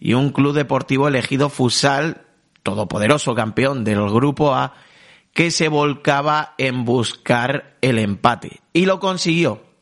y 0.00 0.14
un 0.14 0.30
club 0.30 0.54
deportivo 0.54 1.08
elegido 1.08 1.50
Futsal, 1.50 2.22
todopoderoso 2.62 3.34
campeón 3.34 3.84
del 3.84 4.08
Grupo 4.08 4.54
A, 4.54 4.72
que 5.34 5.50
se 5.50 5.68
volcaba 5.68 6.54
en 6.56 6.84
buscar 6.86 7.76
el 7.82 7.98
empate. 7.98 8.62
Y 8.72 8.86
lo 8.86 8.98
consiguió 8.98 9.73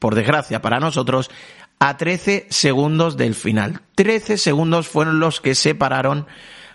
por 0.00 0.16
desgracia 0.16 0.60
para 0.60 0.80
nosotros, 0.80 1.30
a 1.78 1.96
13 1.96 2.48
segundos 2.50 3.16
del 3.16 3.36
final. 3.36 3.82
13 3.94 4.36
segundos 4.36 4.88
fueron 4.88 5.20
los 5.20 5.40
que 5.40 5.54
separaron 5.54 6.26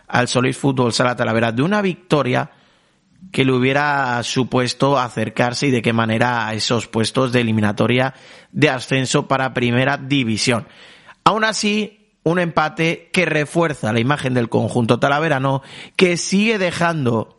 al 0.07 0.29
Solís 0.29 0.57
Fútbol 0.57 0.93
Sala 0.93 1.17
Talavera 1.17 1.51
de 1.51 1.63
una 1.63 1.81
victoria 1.81 2.51
que 3.31 3.43
le 3.43 3.51
hubiera 3.51 4.21
supuesto 4.23 4.97
acercarse 4.97 5.67
y 5.67 5.71
de 5.71 5.81
qué 5.81 5.91
manera 5.91 6.47
a 6.47 6.53
esos 6.53 6.87
puestos 6.87 7.31
de 7.31 7.41
eliminatoria 7.41 8.13
de 8.51 8.69
ascenso 8.69 9.27
para 9.27 9.53
primera 9.53 9.97
división. 9.97 10.67
Aún 11.23 11.43
así, 11.43 12.05
un 12.23 12.39
empate 12.39 13.09
que 13.11 13.25
refuerza 13.25 13.93
la 13.93 13.99
imagen 13.99 14.33
del 14.33 14.49
conjunto 14.49 14.99
talaverano, 14.99 15.61
que 15.95 16.17
sigue 16.17 16.57
dejando 16.57 17.34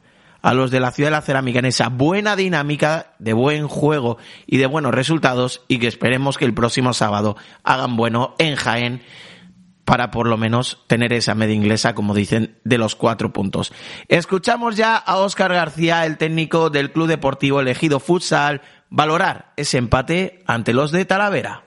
a 0.46 0.54
los 0.54 0.70
de 0.70 0.78
la 0.78 0.92
ciudad 0.92 1.08
de 1.08 1.16
la 1.16 1.22
cerámica 1.22 1.58
en 1.58 1.64
esa 1.64 1.88
buena 1.88 2.36
dinámica 2.36 3.14
de 3.18 3.32
buen 3.32 3.66
juego 3.66 4.16
y 4.46 4.58
de 4.58 4.66
buenos 4.66 4.94
resultados 4.94 5.62
y 5.66 5.80
que 5.80 5.88
esperemos 5.88 6.38
que 6.38 6.44
el 6.44 6.54
próximo 6.54 6.92
sábado 6.92 7.36
hagan 7.64 7.96
bueno 7.96 8.36
en 8.38 8.54
Jaén 8.54 9.02
para 9.84 10.12
por 10.12 10.28
lo 10.28 10.36
menos 10.36 10.84
tener 10.86 11.12
esa 11.12 11.34
media 11.34 11.56
inglesa, 11.56 11.96
como 11.96 12.14
dicen, 12.14 12.58
de 12.62 12.78
los 12.78 12.94
cuatro 12.94 13.32
puntos. 13.32 13.72
Escuchamos 14.06 14.76
ya 14.76 14.96
a 14.96 15.16
Óscar 15.16 15.52
García, 15.52 16.06
el 16.06 16.16
técnico 16.16 16.70
del 16.70 16.92
Club 16.92 17.08
Deportivo 17.08 17.60
Elegido 17.60 17.98
Futsal, 17.98 18.62
valorar 18.88 19.52
ese 19.56 19.78
empate 19.78 20.44
ante 20.46 20.74
los 20.74 20.92
de 20.92 21.06
Talavera. 21.06 21.64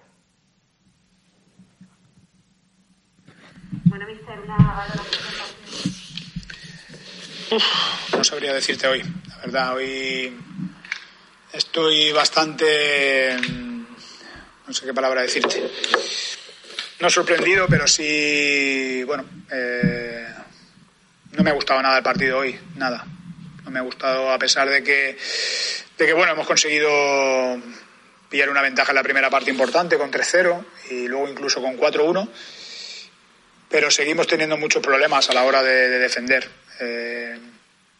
Bueno, 3.83 4.05
mister, 4.07 4.39
una 4.39 4.55
valoración 4.55 5.19
No 8.11 8.23
sabría 8.23 8.53
decirte 8.53 8.87
hoy. 8.87 9.01
La 9.29 9.37
verdad, 9.37 9.75
hoy 9.75 10.35
estoy 11.51 12.11
bastante. 12.11 13.35
No 14.67 14.73
sé 14.73 14.85
qué 14.85 14.93
palabra 14.93 15.21
decirte. 15.21 15.69
No 16.99 17.09
sorprendido, 17.09 17.67
pero 17.67 17.87
sí. 17.87 19.03
Bueno, 19.05 19.25
eh, 19.51 20.27
no 21.31 21.43
me 21.43 21.49
ha 21.49 21.53
gustado 21.53 21.81
nada 21.81 21.97
el 21.97 22.03
partido 22.03 22.37
hoy. 22.37 22.59
Nada. 22.75 23.05
No 23.63 23.71
me 23.71 23.79
ha 23.79 23.83
gustado, 23.83 24.31
a 24.31 24.37
pesar 24.37 24.69
de 24.69 24.83
que, 24.83 25.17
de 25.97 26.05
que 26.05 26.13
bueno, 26.13 26.33
hemos 26.33 26.45
conseguido 26.45 26.89
pillar 28.29 28.49
una 28.49 28.61
ventaja 28.61 28.91
en 28.91 28.95
la 28.95 29.03
primera 29.03 29.29
parte 29.29 29.49
importante 29.49 29.97
con 29.97 30.11
3-0 30.11 30.65
y 30.91 31.07
luego 31.07 31.27
incluso 31.27 31.61
con 31.61 31.77
4-1 31.77 32.29
pero 33.69 33.91
seguimos 33.91 34.25
teniendo 34.25 34.57
muchos 34.57 34.81
problemas 34.81 35.29
a 35.29 35.33
la 35.33 35.43
hora 35.43 35.61
de 35.61 35.99
defender. 35.99 36.49
Eh, 36.79 37.37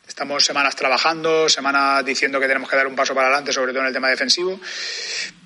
estamos 0.07 0.43
semanas 0.43 0.75
trabajando, 0.75 1.49
semanas 1.49 2.03
diciendo 2.05 2.39
que 2.39 2.47
tenemos 2.47 2.69
que 2.69 2.75
dar 2.75 2.87
un 2.87 2.95
paso 2.95 3.13
para 3.13 3.27
adelante, 3.27 3.51
sobre 3.51 3.71
todo 3.71 3.81
en 3.81 3.87
el 3.87 3.93
tema 3.93 4.09
defensivo, 4.09 4.59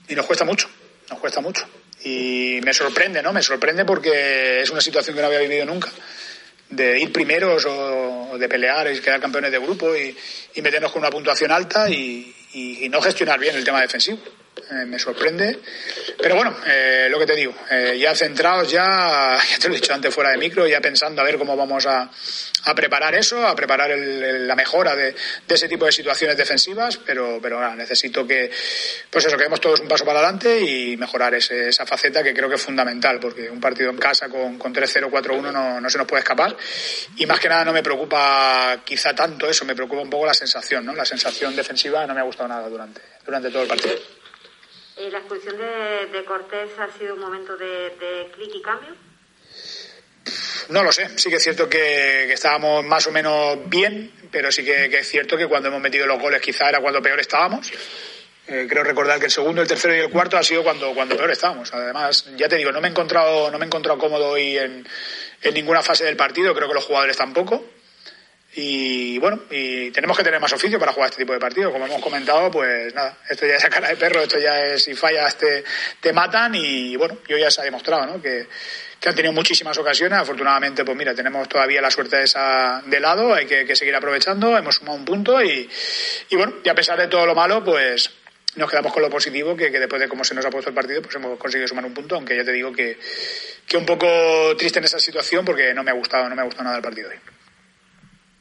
y 0.07 0.15
nos 0.15 0.25
cuesta 0.25 0.45
mucho, 0.45 0.69
nos 1.09 1.19
cuesta 1.19 1.41
mucho. 1.41 1.67
Y 2.03 2.59
me 2.63 2.73
sorprende, 2.73 3.21
¿no? 3.21 3.33
Me 3.33 3.41
sorprende 3.41 3.85
porque 3.85 4.61
es 4.61 4.69
una 4.69 4.81
situación 4.81 5.15
que 5.15 5.21
no 5.21 5.27
había 5.27 5.39
vivido 5.39 5.65
nunca. 5.65 5.89
De 6.69 6.99
ir 6.99 7.11
primeros 7.11 7.65
o 7.67 8.37
de 8.37 8.49
pelear 8.49 8.91
y 8.91 8.99
quedar 8.99 9.19
campeones 9.19 9.51
de 9.51 9.59
grupo 9.59 9.95
y, 9.95 10.15
meternos 10.61 10.91
con 10.91 11.01
una 11.01 11.11
puntuación 11.11 11.51
alta 11.51 11.89
y 11.89 12.87
no 12.89 13.01
gestionar 13.01 13.39
bien 13.39 13.55
el 13.55 13.63
tema 13.63 13.81
defensivo. 13.81 14.19
Eh, 14.71 14.85
me 14.85 14.97
sorprende. 14.97 15.59
Pero 16.21 16.35
bueno, 16.35 16.55
eh, 16.65 17.07
lo 17.09 17.19
que 17.19 17.25
te 17.25 17.35
digo, 17.35 17.53
eh, 17.69 17.97
ya 17.99 18.15
centrados, 18.15 18.71
ya, 18.71 19.37
ya 19.51 19.57
te 19.59 19.67
lo 19.67 19.73
he 19.73 19.77
dicho 19.77 19.93
antes 19.93 20.13
fuera 20.13 20.31
de 20.31 20.37
micro, 20.37 20.65
ya 20.65 20.79
pensando 20.79 21.21
a 21.21 21.25
ver 21.25 21.37
cómo 21.37 21.57
vamos 21.57 21.85
a, 21.85 22.09
preparar 22.73 23.13
eso, 23.13 23.45
a 23.45 23.55
preparar 23.55 23.91
la 23.97 24.55
mejora 24.55 24.95
de, 24.95 25.13
ese 25.47 25.67
tipo 25.67 25.85
de 25.85 25.91
situaciones 25.91 26.37
defensivas, 26.37 26.97
pero, 26.97 27.39
pero 27.41 27.75
necesito 27.75 28.25
que, 28.25 28.49
pues 29.09 29.25
eso, 29.25 29.35
que 29.37 29.43
demos 29.43 29.59
todos 29.59 29.81
un 29.81 29.87
paso 29.87 30.05
para 30.05 30.19
adelante 30.19 30.61
y 30.61 30.95
mejorar 30.95 31.35
esa 31.35 31.85
faceta 31.85 32.23
que 32.23 32.33
creo 32.33 32.47
que 32.47 32.55
es 32.55 32.61
fundamental, 32.61 33.19
porque 33.19 33.49
un 33.49 33.59
partido 33.59 33.89
en 33.89 33.97
casa 33.97 34.29
con, 34.29 34.57
con 34.57 34.73
3-0, 34.73 35.11
4-1 35.11 35.51
no, 35.51 35.81
no 35.81 35.89
se 35.89 35.97
nos 35.97 36.07
puede 36.07 36.21
escapar. 36.21 36.55
Y 37.17 37.25
más 37.25 37.39
que 37.39 37.49
nada 37.49 37.65
no 37.65 37.73
me 37.73 37.83
preocupa 37.83 38.81
quizá 38.85 39.13
tanto 39.13 39.49
eso, 39.49 39.65
me 39.65 39.75
preocupa 39.75 40.01
un 40.01 40.09
poco 40.09 40.25
la 40.25 40.33
sensación, 40.33 40.85
¿no? 40.85 40.95
La 40.95 41.05
sensación 41.05 41.55
defensiva 41.55 42.07
no 42.07 42.13
me 42.13 42.21
ha 42.21 42.23
gustado 42.23 42.47
nada 42.47 42.69
durante, 42.69 43.01
durante 43.25 43.49
todo 43.49 43.63
el 43.63 43.67
partido. 43.67 44.22
Eh, 44.97 45.09
¿La 45.11 45.19
expulsión 45.19 45.57
de, 45.57 46.23
Cortés 46.25 46.69
ha 46.77 46.87
sido 46.97 47.15
un 47.15 47.21
momento 47.21 47.57
de, 47.57 48.29
clic 48.35 48.51
y 48.55 48.61
cambio? 48.61 48.95
No 50.69 50.83
lo 50.83 50.91
sé, 50.91 51.17
sí 51.17 51.29
que 51.29 51.37
es 51.37 51.43
cierto 51.43 51.67
que, 51.67 52.31
estábamos 52.31 52.85
más 52.85 53.05
o 53.07 53.11
menos 53.11 53.57
bien, 53.69 54.11
pero 54.31 54.51
sí 54.51 54.63
que, 54.63 54.89
que, 54.89 54.99
es 54.99 55.07
cierto 55.07 55.35
que 55.35 55.47
cuando 55.47 55.69
hemos 55.69 55.81
metido 55.81 56.05
los 56.05 56.21
goles 56.21 56.41
quizá 56.41 56.69
era 56.69 56.79
cuando 56.79 57.01
peor 57.01 57.19
estábamos. 57.19 57.71
Eh, 58.45 58.67
creo 58.69 58.83
recordar 58.83 59.19
que 59.19 59.25
el 59.25 59.31
segundo, 59.31 59.61
el 59.61 59.67
tercero 59.67 59.95
y 59.95 59.99
el 59.99 60.09
cuarto 60.09 60.37
ha 60.37 60.43
sido 60.43 60.63
cuando, 60.63 60.93
cuando 60.93 61.15
peor 61.15 61.31
estábamos. 61.31 61.73
Además, 61.73 62.29
ya 62.35 62.49
te 62.49 62.57
digo, 62.57 62.71
no 62.71 62.81
me 62.81 62.87
he 62.87 62.91
encontrado, 62.91 63.49
no 63.49 63.57
me 63.57 63.65
he 63.65 63.67
encontrado 63.67 63.97
cómodo 63.97 64.29
hoy 64.29 64.57
en, 64.57 64.85
en 65.41 65.53
ninguna 65.53 65.81
fase 65.81 66.03
del 66.03 66.17
partido, 66.17 66.53
creo 66.53 66.67
que 66.67 66.73
los 66.73 66.85
jugadores 66.85 67.17
tampoco. 67.17 67.65
Y 68.55 69.17
bueno, 69.17 69.43
y 69.49 69.89
tenemos 69.91 70.15
que 70.15 70.23
tener 70.23 70.39
más 70.39 70.53
oficio 70.53 70.79
para 70.79 70.93
jugar 70.93 71.09
este 71.09 71.23
tipo 71.23 71.33
de 71.33 71.39
partidos. 71.39 71.71
Como 71.71 71.85
hemos 71.85 72.01
comentado, 72.01 72.51
pues 72.51 72.93
nada, 72.93 73.17
esto 73.27 73.47
ya 73.47 73.55
es 73.55 73.65
a 73.65 73.69
cara 73.69 73.89
de 73.89 73.95
perro, 73.95 74.21
esto 74.21 74.39
ya 74.39 74.63
es 74.65 74.83
si 74.83 74.93
fallas 74.93 75.35
te, 75.37 75.63
te 75.99 76.13
matan 76.13 76.53
y 76.53 76.95
bueno, 76.95 77.17
y 77.27 77.33
hoy 77.33 77.41
ya 77.41 77.49
se 77.49 77.61
ha 77.61 77.63
demostrado, 77.63 78.05
¿no? 78.05 78.21
Que, 78.21 78.47
que 78.99 79.09
han 79.09 79.15
tenido 79.15 79.33
muchísimas 79.33 79.77
ocasiones. 79.77 80.19
Afortunadamente, 80.19 80.85
pues 80.85 80.95
mira, 80.95 81.15
tenemos 81.15 81.49
todavía 81.49 81.81
la 81.81 81.89
suerte 81.89 82.17
de 82.17 82.23
esa 82.23 82.83
de 82.85 82.99
lado, 82.99 83.33
hay 83.33 83.45
que, 83.45 83.75
seguir 83.75 83.95
aprovechando, 83.95 84.57
hemos 84.57 84.75
sumado 84.75 84.97
un 84.97 85.03
punto 85.03 85.41
y, 85.41 85.67
y 86.29 86.35
bueno, 86.35 86.53
y 86.63 86.69
a 86.69 86.75
pesar 86.75 86.99
de 86.99 87.07
todo 87.07 87.25
lo 87.25 87.33
malo, 87.33 87.63
pues 87.63 88.11
nos 88.55 88.69
quedamos 88.69 88.93
con 88.93 89.01
lo 89.01 89.09
positivo, 89.09 89.57
que, 89.57 89.71
que, 89.71 89.79
después 89.79 89.99
de 89.99 90.07
cómo 90.07 90.23
se 90.23 90.35
nos 90.35 90.45
ha 90.45 90.51
puesto 90.51 90.69
el 90.69 90.75
partido, 90.75 91.01
pues 91.01 91.15
hemos 91.15 91.39
conseguido 91.39 91.67
sumar 91.67 91.85
un 91.85 91.93
punto, 91.93 92.15
aunque 92.15 92.37
ya 92.37 92.43
te 92.43 92.51
digo 92.51 92.71
que, 92.71 92.99
que 93.67 93.77
un 93.77 93.85
poco 93.85 94.55
triste 94.55 94.79
en 94.79 94.85
esa 94.85 94.99
situación 94.99 95.43
porque 95.43 95.73
no 95.73 95.83
me 95.83 95.91
ha 95.91 95.95
gustado, 95.95 96.29
no 96.29 96.35
me 96.35 96.41
ha 96.41 96.45
gustado 96.45 96.65
nada 96.65 96.77
el 96.77 96.83
partido 96.83 97.09
hoy. 97.09 97.32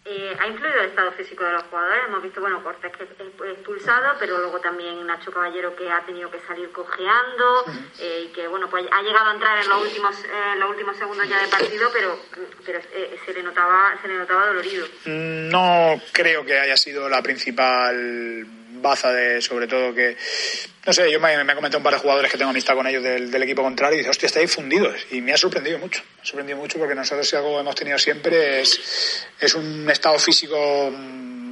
Eh, 0.05 0.37
¿Ha 0.37 0.49
influido 0.49 0.81
el 0.81 0.88
estado 0.88 1.12
físico 1.12 1.45
de 1.45 1.53
los 1.53 1.62
jugadores? 1.65 2.05
Hemos 2.09 2.23
visto, 2.25 2.41
bueno, 2.41 2.62
Cortés 2.65 2.91
que 2.97 3.05
es 3.05 3.11
expulsado, 3.57 4.17
pero 4.19 4.37
luego 4.38 4.59
también 4.59 5.07
Nacho 5.07 5.31
Caballero 5.31 5.77
que 5.77 5.88
ha 5.88 6.01
tenido 6.05 6.29
que 6.29 6.41
salir 6.41 6.73
cojeando 6.73 7.65
eh, 8.01 8.27
y 8.27 8.33
que, 8.33 8.49
bueno, 8.49 8.69
pues 8.69 8.85
ha 8.91 9.01
llegado 9.01 9.31
a 9.31 9.35
entrar 9.35 9.62
en 9.62 9.69
los 9.69 9.81
últimos, 9.81 10.17
eh, 10.25 10.59
los 10.59 10.71
últimos 10.71 10.97
segundos 10.97 11.29
ya 11.29 11.41
de 11.41 11.47
partido, 11.47 11.88
pero, 11.93 12.19
pero 12.67 12.81
eh, 12.81 13.17
se, 13.25 13.33
le 13.33 13.45
notaba, 13.45 13.97
se 14.03 14.09
le 14.09 14.19
notaba 14.19 14.49
dolorido. 14.49 14.88
No 15.05 16.01
creo 16.11 16.45
que 16.45 16.59
haya 16.59 16.77
sido 16.77 17.09
la 17.09 17.23
principal 17.23 18.45
baza 18.83 19.12
de, 19.12 19.40
sobre 19.40 19.66
todo, 19.66 19.95
que, 19.95 20.16
no 20.85 20.92
sé, 20.92 21.11
yo 21.11 21.21
me, 21.21 21.42
me 21.45 21.55
comentado 21.55 21.79
un 21.79 21.85
par 21.85 21.95
de 21.95 22.01
jugadores 22.01 22.31
que 22.31 22.37
tengo 22.37 22.51
amistad 22.51 22.75
con 22.75 22.87
ellos 22.87 23.03
del, 23.03 23.31
del 23.31 23.42
equipo 23.42 23.62
contrario 23.62 23.95
y 23.95 23.99
dice, 23.99 24.11
hostia, 24.11 24.27
estáis 24.27 24.53
fundidos. 24.53 25.07
Y 25.12 25.21
me 25.21 25.33
ha 25.33 25.37
sorprendido 25.37 25.79
mucho, 25.79 26.03
me 26.16 26.23
ha 26.23 26.27
sorprendido 26.27 26.59
mucho 26.59 26.79
porque 26.79 26.95
nosotros 26.95 27.29
si 27.29 27.37
algo 27.37 27.59
hemos 27.61 27.75
tenido 27.75 27.99
siempre 27.99 28.61
es, 28.61 29.27
es 29.40 29.55
un 29.55 29.88
estado 29.90 30.18
físico 30.18 30.92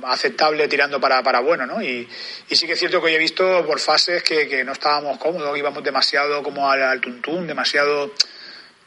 aceptable 0.05 0.66
tirando 0.69 1.01
para, 1.01 1.23
para 1.23 1.40
bueno, 1.40 1.66
¿no? 1.66 1.83
Y, 1.83 2.09
y 2.49 2.57
sí 2.57 2.66
que 2.66 2.73
es 2.73 2.79
cierto 2.79 3.01
que 3.01 3.07
hoy 3.07 3.14
he 3.14 3.19
visto 3.19 3.64
por 3.66 3.79
fases 3.79 4.23
que, 4.23 4.49
que 4.49 4.64
no 4.64 4.73
estábamos 4.73 5.19
cómodos, 5.19 5.57
íbamos 5.57 5.83
demasiado 5.85 6.43
como 6.43 6.71
al, 6.71 6.83
al 6.83 7.01
tuntún, 7.01 7.47
demasiado 7.47 8.12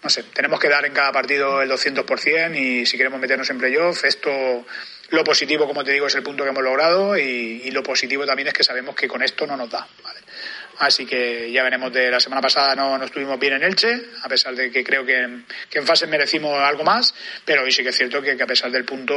no 0.03 0.10
sé, 0.10 0.23
tenemos 0.23 0.60
que 0.60 0.67
dar 0.67 0.86
en 0.86 0.93
cada 0.93 1.13
partido 1.13 1.62
el 1.62 1.71
200% 1.71 2.58
y 2.58 2.86
si 2.86 2.97
queremos 2.97 3.21
meternos 3.21 3.49
en 3.49 3.58
playoff, 3.58 4.03
esto, 4.03 4.65
lo 5.13 5.23
positivo, 5.23 5.67
como 5.67 5.84
te 5.84 5.91
digo, 5.91 6.08
es 6.08 6.15
el 6.15 6.23
punto 6.23 6.43
que 6.43 6.49
hemos 6.49 6.63
logrado 6.63 7.15
y, 7.15 7.69
lo 7.71 7.84
positivo 7.84 8.26
también 8.26 8.47
es 8.47 8.54
que 8.54 8.63
sabemos 8.63 8.95
que 8.95 9.08
con 9.08 9.21
esto 9.21 9.45
no 9.45 9.56
nos 9.56 9.69
da. 9.69 9.88
Así 10.80 11.06
que 11.06 11.52
ya 11.52 11.63
veremos 11.63 11.93
de 11.93 12.10
la 12.10 12.19
semana 12.19 12.41
pasada 12.41 12.76
no, 12.76 12.97
no 12.97 13.06
estuvimos 13.06 13.39
bien 13.39 13.54
en 13.54 13.63
Elche, 13.63 14.08
a 14.23 14.28
pesar 14.28 14.56
de 14.56 14.71
que 14.71 14.84
creo 14.84 15.06
que, 15.06 15.43
que 15.69 15.80
en 15.80 15.86
fase 15.86 16.08
merecimos 16.08 16.58
algo 16.60 16.84
más, 16.84 17.13
pero 17.45 17.62
hoy 17.62 17.71
sí 17.71 17.84
que 17.84 17.89
es 17.89 17.95
cierto 17.95 18.21
que, 18.21 18.36
que 18.36 18.43
a 18.43 18.47
pesar 18.47 18.71
del 18.71 18.86
punto, 18.86 19.13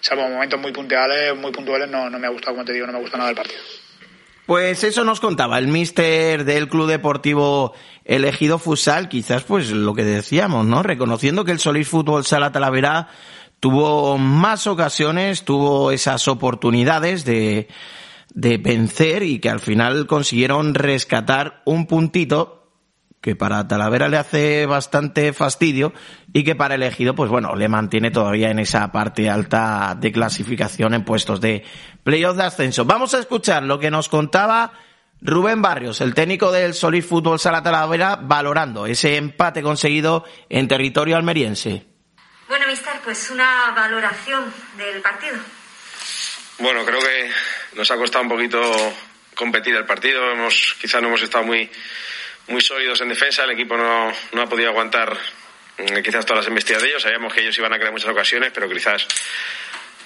salvo 0.00 0.28
momentos 0.28 0.60
muy 0.60 0.72
puntuales, 0.72 1.34
muy 1.34 1.50
puntuales, 1.50 1.88
no, 1.88 2.10
no 2.10 2.18
me 2.18 2.26
ha 2.26 2.30
gustado, 2.30 2.52
como 2.52 2.64
te 2.66 2.74
digo, 2.74 2.86
no 2.86 2.92
me 2.92 2.98
ha 2.98 3.00
gustado 3.00 3.18
nada 3.18 3.30
el 3.30 3.36
partido. 3.36 3.60
Pues 4.44 4.84
eso 4.84 5.04
nos 5.04 5.20
contaba 5.20 5.58
el 5.58 5.68
mister 5.68 6.44
del 6.44 6.68
Club 6.68 6.88
Deportivo 6.88 7.72
Elegido 8.04 8.58
Futsal, 8.58 9.08
quizás 9.08 9.44
pues 9.44 9.70
lo 9.70 9.94
que 9.94 10.04
decíamos, 10.04 10.66
¿no? 10.66 10.82
Reconociendo 10.82 11.44
que 11.44 11.52
el 11.52 11.60
Solís 11.60 11.88
Fútbol 11.88 12.24
Sala 12.24 12.50
Talavera 12.50 13.08
tuvo 13.60 14.18
más 14.18 14.66
ocasiones, 14.66 15.44
tuvo 15.44 15.92
esas 15.92 16.26
oportunidades 16.28 17.24
de, 17.24 17.68
de 18.34 18.58
vencer 18.58 19.22
y 19.22 19.38
que 19.38 19.50
al 19.50 19.60
final 19.60 20.06
consiguieron 20.06 20.74
rescatar 20.74 21.62
un 21.66 21.86
puntito 21.86 22.56
que 23.20 23.36
para 23.36 23.68
Talavera 23.68 24.08
le 24.08 24.16
hace 24.16 24.64
bastante 24.64 25.34
fastidio 25.34 25.92
y 26.32 26.42
que 26.42 26.54
para 26.54 26.76
elegido, 26.76 27.14
pues 27.14 27.30
bueno, 27.30 27.54
le 27.54 27.68
mantiene 27.68 28.10
todavía 28.10 28.50
en 28.50 28.58
esa 28.58 28.90
parte 28.92 29.28
alta 29.28 29.94
de 30.00 30.10
clasificación 30.10 30.94
en 30.94 31.04
puestos 31.04 31.40
de 31.40 31.62
playoff 32.02 32.36
de 32.38 32.44
ascenso. 32.44 32.86
Vamos 32.86 33.12
a 33.12 33.18
escuchar 33.18 33.62
lo 33.62 33.78
que 33.78 33.90
nos 33.90 34.08
contaba 34.08 34.72
Rubén 35.20 35.60
Barrios, 35.60 36.00
el 36.00 36.14
técnico 36.14 36.50
del 36.50 36.72
Solís 36.72 37.04
Fútbol 37.04 37.38
Sala 37.38 37.62
Talavera, 37.62 38.16
valorando 38.16 38.86
ese 38.86 39.18
empate 39.18 39.60
conseguido 39.60 40.24
en 40.48 40.66
territorio 40.66 41.16
almeriense. 41.16 41.89
Bueno, 42.50 42.66
mister, 42.66 42.98
pues 43.04 43.30
una 43.30 43.70
valoración 43.70 44.52
del 44.76 45.00
partido. 45.00 45.36
Bueno, 46.58 46.84
creo 46.84 46.98
que 46.98 47.30
nos 47.74 47.88
ha 47.92 47.96
costado 47.96 48.24
un 48.24 48.28
poquito 48.28 48.60
competir 49.36 49.76
el 49.76 49.86
partido. 49.86 50.32
Hemos, 50.32 50.76
quizá 50.80 51.00
no 51.00 51.06
hemos 51.06 51.22
estado 51.22 51.44
muy 51.44 51.70
muy 52.48 52.60
sólidos 52.60 53.00
en 53.02 53.10
defensa, 53.10 53.44
el 53.44 53.52
equipo 53.52 53.76
no, 53.76 54.12
no 54.32 54.42
ha 54.42 54.48
podido 54.48 54.68
aguantar 54.68 55.16
eh, 55.78 56.02
quizás 56.02 56.26
todas 56.26 56.38
las 56.38 56.48
embestidas 56.48 56.82
de 56.82 56.88
ellos, 56.88 57.02
sabíamos 57.02 57.32
que 57.32 57.42
ellos 57.42 57.56
iban 57.56 57.72
a 57.72 57.76
crear 57.76 57.92
muchas 57.92 58.10
ocasiones, 58.10 58.50
pero 58.52 58.68
quizás 58.68 59.06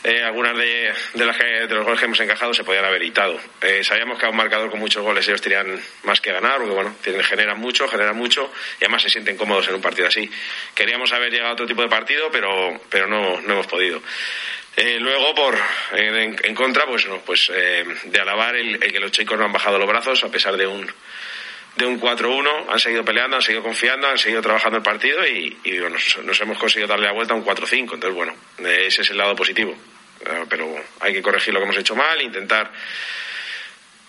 eh, 0.04 0.22
algunas 0.22 0.56
de, 0.56 0.92
de, 1.14 1.24
las 1.24 1.36
que, 1.36 1.44
de, 1.44 1.74
los 1.74 1.84
goles 1.84 1.98
que 1.98 2.04
hemos 2.04 2.20
encajado 2.20 2.52
se 2.52 2.62
podían 2.62 2.84
haber 2.84 3.00
evitado. 3.00 3.40
Eh, 3.62 3.82
sabíamos 3.82 4.18
que 4.18 4.26
a 4.26 4.28
un 4.28 4.36
marcador 4.36 4.70
con 4.70 4.78
muchos 4.78 5.02
goles 5.02 5.26
ellos 5.26 5.40
tenían 5.40 5.80
más 6.02 6.20
que 6.20 6.30
ganar, 6.30 6.58
porque 6.58 6.74
bueno, 6.74 6.94
generan 7.22 7.58
mucho, 7.58 7.88
generan 7.88 8.16
mucho 8.16 8.52
y 8.80 8.84
además 8.84 9.02
se 9.02 9.08
sienten 9.08 9.36
cómodos 9.36 9.66
en 9.68 9.76
un 9.76 9.80
partido 9.80 10.08
así. 10.08 10.30
Queríamos 10.74 11.12
haber 11.12 11.32
llegado 11.32 11.50
a 11.50 11.52
otro 11.54 11.66
tipo 11.66 11.80
de 11.80 11.88
partido, 11.88 12.30
pero, 12.30 12.78
pero 12.90 13.06
no, 13.06 13.40
no 13.40 13.54
hemos 13.54 13.66
podido. 13.66 14.02
Eh, 14.76 14.98
luego, 15.00 15.34
por 15.34 15.56
en, 15.92 16.54
contra, 16.54 16.84
pues 16.84 17.06
no, 17.06 17.18
pues 17.20 17.50
eh, 17.54 17.84
de 18.04 18.20
alabar 18.20 18.56
el, 18.56 18.74
el, 18.82 18.92
que 18.92 19.00
los 19.00 19.12
chicos 19.12 19.38
no 19.38 19.44
han 19.44 19.52
bajado 19.52 19.78
los 19.78 19.88
brazos 19.88 20.22
a 20.24 20.28
pesar 20.28 20.56
de 20.56 20.66
un 20.66 20.86
de 21.76 21.86
un 21.86 22.00
4-1, 22.00 22.66
han 22.68 22.78
seguido 22.78 23.04
peleando, 23.04 23.36
han 23.36 23.42
seguido 23.42 23.62
confiando, 23.62 24.06
han 24.06 24.18
seguido 24.18 24.40
trabajando 24.42 24.78
el 24.78 24.82
partido 24.82 25.26
y, 25.26 25.56
y 25.64 25.78
bueno, 25.80 25.96
nos, 26.24 26.40
hemos 26.40 26.58
conseguido 26.58 26.88
darle 26.88 27.06
la 27.06 27.12
vuelta 27.12 27.34
a 27.34 27.36
un 27.36 27.44
4-5. 27.44 27.94
Entonces, 27.94 28.14
bueno, 28.14 28.34
ese 28.58 29.02
es 29.02 29.10
el 29.10 29.18
lado 29.18 29.34
positivo. 29.34 29.76
Uh, 30.24 30.46
pero 30.48 30.74
hay 31.00 31.12
que 31.12 31.22
corregir 31.22 31.52
lo 31.52 31.60
que 31.60 31.64
hemos 31.64 31.76
hecho 31.76 31.94
mal, 31.94 32.20
intentar 32.22 32.70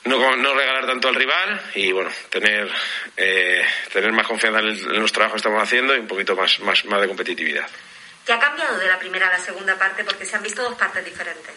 no, 0.06 0.36
no 0.38 0.54
regalar 0.54 0.86
tanto 0.86 1.10
al 1.10 1.16
rival 1.16 1.62
y 1.74 1.92
bueno, 1.92 2.10
tener, 2.30 2.70
eh, 3.18 3.66
tener 3.92 4.12
más 4.14 4.26
confianza 4.26 4.60
en, 4.60 4.68
el, 4.68 4.80
en, 4.80 5.02
los 5.02 5.12
trabajos 5.12 5.34
que 5.34 5.48
estamos 5.48 5.62
haciendo 5.62 5.96
y 5.96 6.00
un 6.00 6.08
poquito 6.08 6.36
más, 6.36 6.60
más, 6.62 6.86
más 6.86 7.02
de 7.02 7.08
competitividad. 7.08 7.68
¿Qué 8.26 8.34
ha 8.34 8.40
cambiado 8.40 8.78
de 8.78 8.88
la 8.88 8.98
primera 8.98 9.28
a 9.28 9.32
la 9.32 9.40
segunda 9.40 9.78
parte? 9.78 10.04
Porque 10.04 10.26
se 10.26 10.36
han 10.36 10.44
visto 10.44 10.64
dos 10.64 10.76
partes 10.76 11.04
diferentes. 11.04 11.54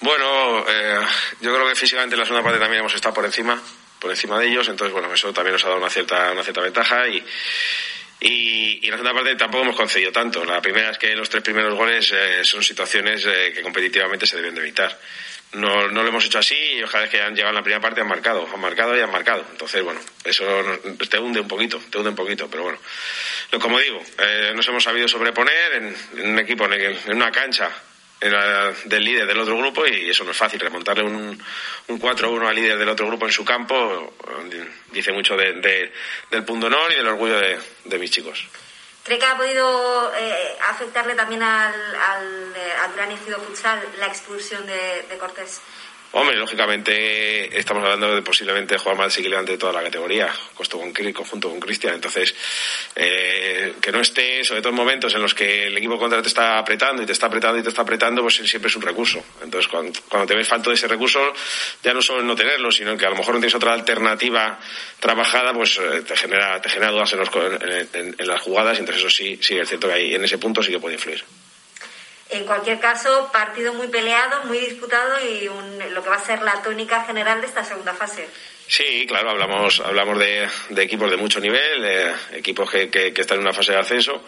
Bueno, 0.00 0.64
eh, 0.68 1.00
yo 1.40 1.54
creo 1.54 1.68
que 1.68 1.76
físicamente 1.76 2.14
en 2.14 2.20
la 2.20 2.26
segunda 2.26 2.42
parte 2.42 2.58
también 2.58 2.80
hemos 2.80 2.94
estado 2.94 3.14
por 3.14 3.24
encima 3.24 3.60
por 4.00 4.10
encima 4.10 4.38
de 4.38 4.48
ellos, 4.48 4.68
entonces 4.68 4.92
bueno, 4.92 5.10
eso 5.14 5.32
también 5.32 5.54
nos 5.54 5.64
ha 5.64 5.68
dado 5.68 5.80
una 5.80 5.88
cierta, 5.88 6.30
una 6.32 6.42
cierta 6.42 6.60
ventaja 6.60 7.08
y, 7.08 7.24
y, 8.24 8.78
y, 8.82 8.84
en 8.86 8.90
la 8.90 8.96
segunda 8.96 9.14
parte 9.14 9.36
tampoco 9.36 9.64
hemos 9.64 9.76
concedido 9.76 10.10
tanto. 10.10 10.44
La 10.44 10.60
primera 10.60 10.90
es 10.90 10.98
que 10.98 11.14
los 11.14 11.28
tres 11.28 11.42
primeros 11.42 11.74
goles 11.74 12.10
eh, 12.12 12.42
son 12.42 12.62
situaciones 12.62 13.24
eh, 13.26 13.52
que 13.54 13.62
competitivamente 13.62 14.26
se 14.26 14.36
deben 14.36 14.54
de 14.54 14.62
evitar. 14.62 14.98
No, 15.52 15.88
no 15.88 16.02
lo 16.02 16.08
hemos 16.08 16.24
hecho 16.24 16.38
así 16.38 16.56
y 16.56 16.82
ojalá 16.82 17.08
que 17.08 17.20
han 17.20 17.34
llegado 17.34 17.50
en 17.50 17.56
la 17.56 17.62
primera 17.62 17.80
parte 17.80 18.00
han 18.00 18.08
marcado, 18.08 18.48
han 18.52 18.60
marcado 18.60 18.96
y 18.96 19.00
han 19.00 19.10
marcado. 19.10 19.44
Entonces, 19.52 19.82
bueno, 19.84 20.00
eso 20.24 20.44
te 21.08 21.18
hunde 21.18 21.40
un 21.40 21.48
poquito, 21.48 21.78
te 21.90 21.98
hunde 21.98 22.10
un 22.10 22.16
poquito, 22.16 22.48
pero 22.50 22.64
bueno. 22.64 22.78
Como 23.60 23.78
digo, 23.78 24.02
eh, 24.18 24.52
nos 24.54 24.66
hemos 24.66 24.82
sabido 24.82 25.06
sobreponer 25.06 25.74
en, 25.74 26.30
un 26.30 26.38
equipo, 26.38 26.64
en 26.64 27.16
una 27.16 27.30
cancha 27.30 27.70
era 28.24 28.72
del 28.84 29.04
líder 29.04 29.26
del 29.26 29.38
otro 29.38 29.56
grupo 29.58 29.86
y 29.86 30.08
eso 30.08 30.24
no 30.24 30.30
es 30.30 30.36
fácil. 30.36 30.58
Remontarle 30.58 31.04
un, 31.04 31.42
un 31.88 32.00
4-1 32.00 32.48
al 32.48 32.56
líder 32.56 32.78
del 32.78 32.88
otro 32.88 33.06
grupo 33.06 33.26
en 33.26 33.32
su 33.32 33.44
campo 33.44 34.14
dice 34.90 35.12
mucho 35.12 35.36
de, 35.36 35.52
de, 35.60 35.92
del 36.30 36.44
punto 36.44 36.66
honor 36.66 36.90
y 36.92 36.96
del 36.96 37.06
orgullo 37.06 37.38
de, 37.38 37.58
de 37.84 37.98
mis 37.98 38.10
chicos. 38.10 38.46
¿Cree 39.02 39.18
que 39.18 39.26
ha 39.26 39.36
podido 39.36 40.12
eh, 40.16 40.56
afectarle 40.66 41.14
también 41.14 41.42
al, 41.42 41.74
al, 41.74 42.54
eh, 42.56 42.72
al 42.98 43.12
Ejido 43.12 43.38
Futsal 43.40 43.82
la 43.98 44.06
expulsión 44.06 44.66
de, 44.66 45.04
de 45.10 45.18
Cortés? 45.18 45.60
Hombre, 46.16 46.36
lógicamente 46.36 47.58
estamos 47.58 47.82
hablando 47.82 48.14
de 48.14 48.22
posiblemente 48.22 48.78
jugar 48.78 48.96
más 48.96 49.06
desequilibrante 49.08 49.50
de 49.50 49.58
toda 49.58 49.72
la 49.72 49.82
categoría, 49.82 50.32
costo 50.54 50.78
con, 50.78 50.92
conjunto 50.92 51.50
con 51.50 51.58
Cristian. 51.58 51.94
Entonces, 51.94 52.32
eh, 52.94 53.74
que 53.80 53.90
no 53.90 54.00
esté, 54.00 54.44
sobre 54.44 54.60
todo 54.60 54.70
en 54.70 54.76
momentos 54.76 55.12
en 55.12 55.22
los 55.22 55.34
que 55.34 55.66
el 55.66 55.76
equipo 55.76 55.98
contra 55.98 56.22
te 56.22 56.28
está 56.28 56.56
apretando 56.56 57.02
y 57.02 57.06
te 57.06 57.10
está 57.10 57.26
apretando 57.26 57.58
y 57.58 57.64
te 57.64 57.70
está 57.70 57.82
apretando, 57.82 58.22
pues 58.22 58.36
siempre 58.36 58.68
es 58.68 58.76
un 58.76 58.82
recurso. 58.82 59.24
Entonces, 59.42 59.68
cuando, 59.68 59.92
te 60.24 60.36
ves 60.36 60.46
falto 60.46 60.70
de 60.70 60.76
ese 60.76 60.86
recurso, 60.86 61.18
ya 61.82 61.92
no 61.92 62.00
solo 62.00 62.22
no 62.22 62.36
tenerlo, 62.36 62.70
sino 62.70 62.96
que 62.96 63.06
a 63.06 63.10
lo 63.10 63.16
mejor 63.16 63.34
no 63.34 63.40
tienes 63.40 63.56
otra 63.56 63.72
alternativa 63.72 64.60
trabajada, 65.00 65.52
pues 65.52 65.78
eh, 65.78 66.02
te 66.02 66.16
genera, 66.16 66.60
te 66.60 66.68
genera 66.68 66.92
dudas 66.92 67.12
en, 67.12 67.18
los, 67.18 67.28
en, 67.34 67.88
en, 67.92 68.14
en, 68.16 68.26
las 68.28 68.40
jugadas. 68.40 68.76
Y 68.76 68.80
entonces, 68.82 69.04
eso 69.04 69.10
sí, 69.10 69.36
sí, 69.42 69.58
es 69.58 69.68
cierto 69.68 69.88
que 69.88 69.94
ahí 69.94 70.14
en 70.14 70.24
ese 70.24 70.38
punto 70.38 70.62
sí 70.62 70.70
que 70.70 70.78
puede 70.78 70.94
influir. 70.94 71.24
En 72.34 72.44
cualquier 72.44 72.80
caso, 72.80 73.30
partido 73.32 73.72
muy 73.74 73.86
peleado, 73.88 74.42
muy 74.44 74.58
disputado 74.58 75.14
y 75.24 75.46
un- 75.46 75.78
lo 75.94 76.02
que 76.02 76.08
va 76.10 76.16
a 76.16 76.24
ser 76.24 76.42
la 76.42 76.60
tónica 76.62 77.04
general 77.04 77.40
de 77.40 77.46
esta 77.46 77.62
segunda 77.64 77.94
fase. 77.94 78.28
Sí, 78.66 79.04
claro, 79.06 79.30
hablamos, 79.30 79.78
hablamos 79.80 80.18
de, 80.18 80.48
equipos 80.78 81.10
de 81.10 81.16
mucho 81.16 81.38
nivel, 81.38 81.84
eh, 81.84 82.12
equipos 82.32 82.68
que, 82.70 82.90
que- 82.90 83.12
que 83.12 83.20
están 83.20 83.36
en 83.38 83.42
una 83.44 83.52
fase 83.52 83.72
de 83.72 83.78
ascenso. 83.78 84.20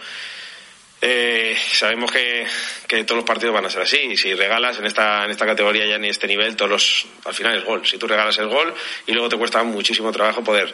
Eh, 1.01 1.57
sabemos 1.73 2.11
que, 2.11 2.47
que 2.87 3.05
todos 3.05 3.17
los 3.19 3.27
partidos 3.27 3.55
van 3.55 3.67
a 3.67 3.71
ser 3.71 3.83
así. 3.83 4.17
Si 4.17 4.33
regalas 4.35 4.79
en 4.79 4.87
esta, 4.87 5.25
en 5.25 5.31
esta 5.31 5.45
categoría 5.45 5.85
ya 5.87 5.97
en 5.97 6.05
este 6.05 6.27
nivel, 6.27 6.55
todos 6.57 6.71
los, 6.71 7.07
al 7.25 7.35
final 7.35 7.57
es 7.59 7.65
gol. 7.65 7.87
Si 7.87 7.99
tú 7.99 8.07
regalas 8.07 8.39
el 8.39 8.47
gol 8.49 8.73
y 9.07 9.13
luego 9.13 9.29
te 9.29 9.37
cuesta 9.37 9.63
muchísimo 9.63 10.11
trabajo 10.13 10.43
poder, 10.45 10.73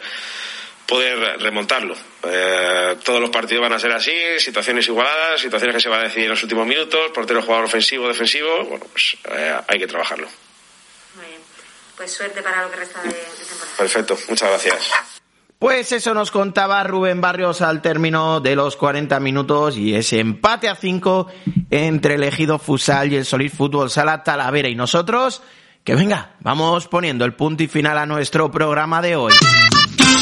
poder 0.87 1.40
remontarlo. 1.40 1.95
Eh, 2.25 2.97
todos 3.05 3.21
los 3.21 3.31
partidos 3.31 3.62
van 3.62 3.73
a 3.73 3.79
ser 3.79 3.92
así, 3.92 4.12
situaciones 4.38 4.87
igualadas, 4.88 5.40
situaciones 5.40 5.77
que 5.77 5.83
se 5.83 5.88
van 5.88 6.01
a 6.01 6.05
decidir 6.05 6.25
en 6.25 6.31
los 6.31 6.42
últimos 6.42 6.66
minutos, 6.66 7.11
portero, 7.14 7.42
jugador 7.42 7.64
ofensivo, 7.64 8.09
defensivo. 8.09 8.64
Bueno, 8.64 8.87
pues 8.90 9.16
eh, 9.31 9.55
hay 9.66 9.79
que 9.79 9.87
trabajarlo. 9.87 10.29
Muy 11.16 11.27
bien. 11.27 11.40
Pues 11.97 12.12
suerte 12.12 12.42
para 12.42 12.62
lo 12.62 12.71
que 12.71 12.77
resta 12.77 13.03
de, 13.03 13.09
de 13.09 13.14
temporada. 13.14 13.77
Perfecto, 13.79 14.18
muchas 14.29 14.49
gracias. 14.49 14.90
Pues 15.62 15.92
eso 15.92 16.12
nos 16.12 16.33
contaba 16.33 16.83
Rubén 16.83 17.21
Barrios 17.21 17.62
al 17.62 17.83
término 17.83 18.40
de 18.40 18.57
los 18.57 18.75
40 18.75 19.21
minutos 19.21 19.77
y 19.77 19.95
ese 19.95 20.18
empate 20.18 20.68
a 20.68 20.75
5 20.75 21.29
entre 21.71 22.14
el 22.14 22.25
Ejido 22.25 22.59
Fusal 22.59 23.12
y 23.12 23.16
el 23.16 23.25
Solid 23.25 23.53
Fútbol 23.53 23.88
Sala 23.88 24.25
Talavera. 24.25 24.68
Y 24.68 24.75
nosotros, 24.75 25.40
que 25.85 25.95
venga, 25.95 26.35
vamos 26.40 26.88
poniendo 26.88 27.25
el 27.25 27.35
punto 27.35 27.62
y 27.62 27.68
final 27.68 27.97
a 27.97 28.07
nuestro 28.07 28.51
programa 28.51 29.01
de 29.03 29.14
hoy. 29.14 29.33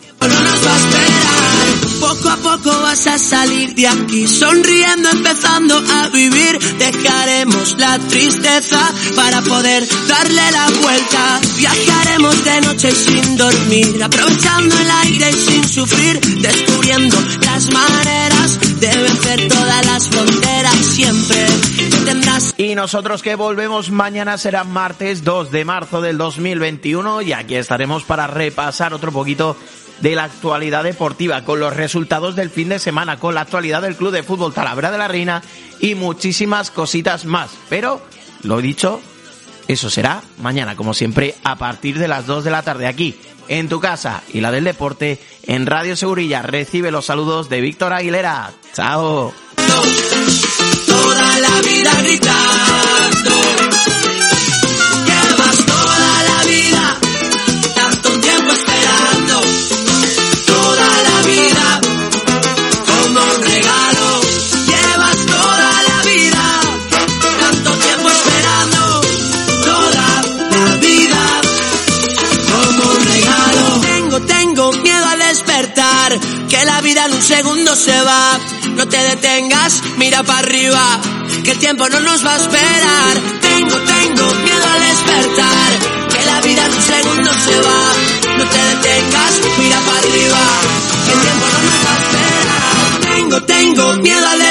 Poco 2.03 2.29
a 2.29 2.35
poco 2.35 2.81
vas 2.81 3.07
a 3.07 3.17
salir 3.17 3.73
de 3.75 3.87
aquí, 3.87 4.27
sonriendo, 4.27 5.09
empezando 5.09 5.77
a 5.77 6.09
vivir. 6.09 6.59
Dejaremos 6.77 7.77
la 7.77 7.97
tristeza 7.97 8.93
para 9.15 9.41
poder 9.41 9.87
darle 10.07 10.51
la 10.51 10.67
vuelta. 10.81 11.39
Viajaremos 11.55 12.43
de 12.43 12.61
noche 12.61 12.91
sin 12.91 13.37
dormir, 13.37 14.03
aprovechando 14.03 14.77
el 14.77 14.91
aire 14.91 15.29
y 15.29 15.33
sin 15.33 15.63
sufrir, 15.63 16.19
descubriendo 16.41 17.15
las 17.45 17.71
maneras 17.71 18.59
de 18.81 18.87
vencer 18.87 19.47
todas 19.47 19.85
las 19.85 20.09
fronteras. 20.09 20.75
Siempre 20.75 21.47
tendrás 22.03 22.53
Y 22.57 22.75
nosotros 22.75 23.23
que 23.23 23.35
volvemos 23.35 23.91
mañana 23.91 24.37
será 24.37 24.65
martes 24.65 25.23
2 25.23 25.51
de 25.51 25.63
marzo 25.63 26.01
del 26.01 26.17
2021 26.17 27.21
y 27.21 27.31
aquí 27.31 27.55
estaremos 27.55 28.03
para 28.03 28.27
repasar 28.27 28.93
otro 28.93 29.13
poquito 29.13 29.55
de 30.03 30.15
la 30.15 30.25
actualidad 30.25 30.83
deportiva 30.83 31.45
con 31.45 31.61
los 31.61 31.73
resultados 31.73 32.35
del 32.35 32.49
fin 32.49 32.67
de 32.67 32.77
semana, 32.77 33.19
con 33.19 33.33
la 33.33 33.41
actualidad 33.41 33.81
del 33.81 33.95
Club 33.95 34.11
de 34.11 34.21
Fútbol 34.21 34.53
Talavera 34.53 34.91
de 34.91 34.97
la 34.97 35.07
Reina 35.07 35.41
y 35.79 35.95
muchísimas 35.95 36.71
cositas 36.71 37.23
más. 37.23 37.51
Pero, 37.69 38.01
lo 38.41 38.59
dicho, 38.59 38.99
eso 39.69 39.89
será 39.89 40.21
mañana, 40.39 40.75
como 40.75 40.93
siempre, 40.93 41.35
a 41.45 41.55
partir 41.55 41.97
de 41.99 42.09
las 42.09 42.25
2 42.25 42.43
de 42.43 42.51
la 42.51 42.63
tarde 42.63 42.87
aquí, 42.87 43.15
en 43.47 43.69
tu 43.69 43.79
casa 43.79 44.23
y 44.33 44.41
la 44.41 44.51
del 44.51 44.65
deporte, 44.65 45.21
en 45.43 45.65
Radio 45.65 45.95
Segurilla. 45.95 46.41
Recibe 46.41 46.91
los 46.91 47.05
saludos 47.05 47.47
de 47.47 47.61
Víctor 47.61 47.93
Aguilera. 47.93 48.51
Chao. 48.73 49.33
Mira 80.13 80.23
para 80.25 80.39
arriba, 80.39 81.01
que 81.43 81.51
el 81.53 81.57
tiempo 81.57 81.89
no 81.89 81.99
nos 82.01 82.23
va 82.23 82.33
a 82.33 82.37
esperar. 82.37 83.15
Tengo, 83.41 83.75
tengo 83.77 84.33
miedo 84.43 84.65
al 84.71 84.81
despertar, 84.81 85.71
que 86.11 86.25
la 86.25 86.41
vida 86.41 86.65
en 86.67 86.71
un 86.71 86.81
segundo 86.83 87.31
se 87.43 87.59
va. 87.59 87.83
No 88.37 88.45
te 88.45 88.57
detengas, 88.59 89.31
mira 89.57 89.79
para 89.79 89.97
arriba, 89.97 90.41
que 91.05 91.13
el 91.13 91.19
tiempo 91.19 91.45
no 91.51 91.59
nos 91.65 91.79
va 91.85 91.93
a 91.93 91.97
esperar. 92.03 93.15
Tengo, 93.15 93.41
tengo 93.41 93.93
miedo 94.03 94.27
al 94.27 94.42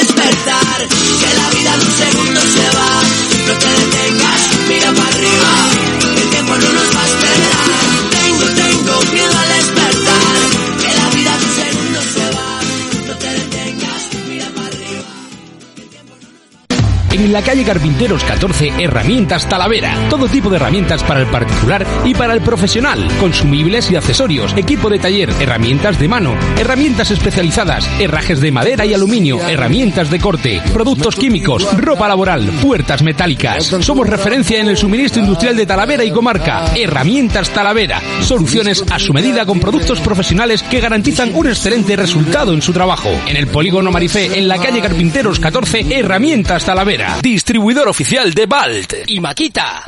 La 17.32 17.40
calle 17.40 17.64
Carpinteros 17.64 18.22
14, 18.24 18.74
Herramientas 18.78 19.48
Talavera. 19.48 19.96
Todo 20.10 20.28
tipo 20.28 20.50
de 20.50 20.56
herramientas 20.56 21.02
para 21.02 21.20
el 21.20 21.26
particular 21.28 21.86
y 22.04 22.12
para 22.12 22.34
el 22.34 22.42
profesional. 22.42 23.08
Consumibles 23.18 23.90
y 23.90 23.96
accesorios. 23.96 24.52
Equipo 24.54 24.90
de 24.90 24.98
taller. 24.98 25.30
Herramientas 25.40 25.98
de 25.98 26.08
mano. 26.08 26.36
Herramientas 26.58 27.10
especializadas. 27.10 27.88
Herrajes 27.98 28.38
de 28.42 28.52
madera 28.52 28.84
y 28.84 28.92
aluminio. 28.92 29.40
Herramientas 29.48 30.10
de 30.10 30.20
corte. 30.20 30.60
Productos 30.74 31.16
químicos. 31.16 31.66
Ropa 31.78 32.06
laboral. 32.06 32.50
Puertas 32.60 33.02
metálicas. 33.02 33.64
Somos 33.64 34.06
referencia 34.06 34.60
en 34.60 34.68
el 34.68 34.76
suministro 34.76 35.22
industrial 35.22 35.56
de 35.56 35.64
Talavera 35.64 36.04
y 36.04 36.10
comarca. 36.10 36.66
Herramientas 36.76 37.48
Talavera. 37.48 38.02
Soluciones 38.20 38.84
a 38.90 38.98
su 38.98 39.14
medida 39.14 39.46
con 39.46 39.58
productos 39.58 40.00
profesionales 40.00 40.62
que 40.64 40.80
garantizan 40.80 41.34
un 41.34 41.46
excelente 41.46 41.96
resultado 41.96 42.52
en 42.52 42.60
su 42.60 42.74
trabajo. 42.74 43.08
En 43.26 43.38
el 43.38 43.46
polígono 43.46 43.90
Marifé, 43.90 44.38
en 44.38 44.48
la 44.48 44.58
calle 44.58 44.82
Carpinteros 44.82 45.40
14, 45.40 45.86
Herramientas 45.98 46.66
Talavera. 46.66 47.22
Distribuidor 47.32 47.88
oficial 47.88 48.34
de 48.34 48.44
Balt 48.44 48.92
y 49.06 49.18
Maquita. 49.18 49.86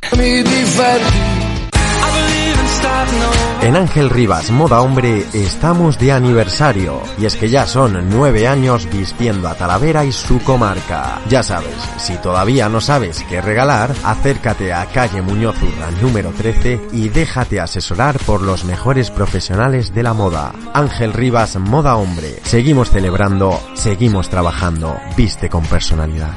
En 3.61 3.77
Ángel 3.77 4.09
Rivas 4.09 4.51
Moda 4.51 4.81
Hombre 4.81 5.27
estamos 5.35 5.99
de 5.99 6.13
aniversario 6.13 7.03
y 7.19 7.27
es 7.27 7.37
que 7.37 7.51
ya 7.51 7.67
son 7.67 8.09
nueve 8.09 8.49
años 8.49 8.89
vistiendo 8.91 9.47
a 9.47 9.55
Talavera 9.57 10.07
y 10.07 10.13
su 10.13 10.39
comarca. 10.39 11.21
Ya 11.29 11.43
sabes, 11.43 11.77
si 11.99 12.17
todavía 12.17 12.71
no 12.71 12.81
sabes 12.81 13.23
qué 13.29 13.43
regalar, 13.43 13.95
acércate 14.05 14.73
a 14.73 14.87
calle 14.87 15.21
Muñoz 15.21 15.57
Urra 15.63 15.91
número 16.01 16.31
13 16.31 16.81
y 16.93 17.11
déjate 17.11 17.61
asesorar 17.61 18.19
por 18.21 18.41
los 18.41 18.65
mejores 18.65 19.11
profesionales 19.11 19.93
de 19.93 20.03
la 20.03 20.15
moda. 20.15 20.51
Ángel 20.73 21.13
Rivas 21.13 21.57
Moda 21.57 21.97
Hombre. 21.97 22.37
Seguimos 22.45 22.91
celebrando, 22.91 23.61
seguimos 23.75 24.31
trabajando. 24.31 24.97
Viste 25.15 25.51
con 25.51 25.67
personalidad. 25.67 26.33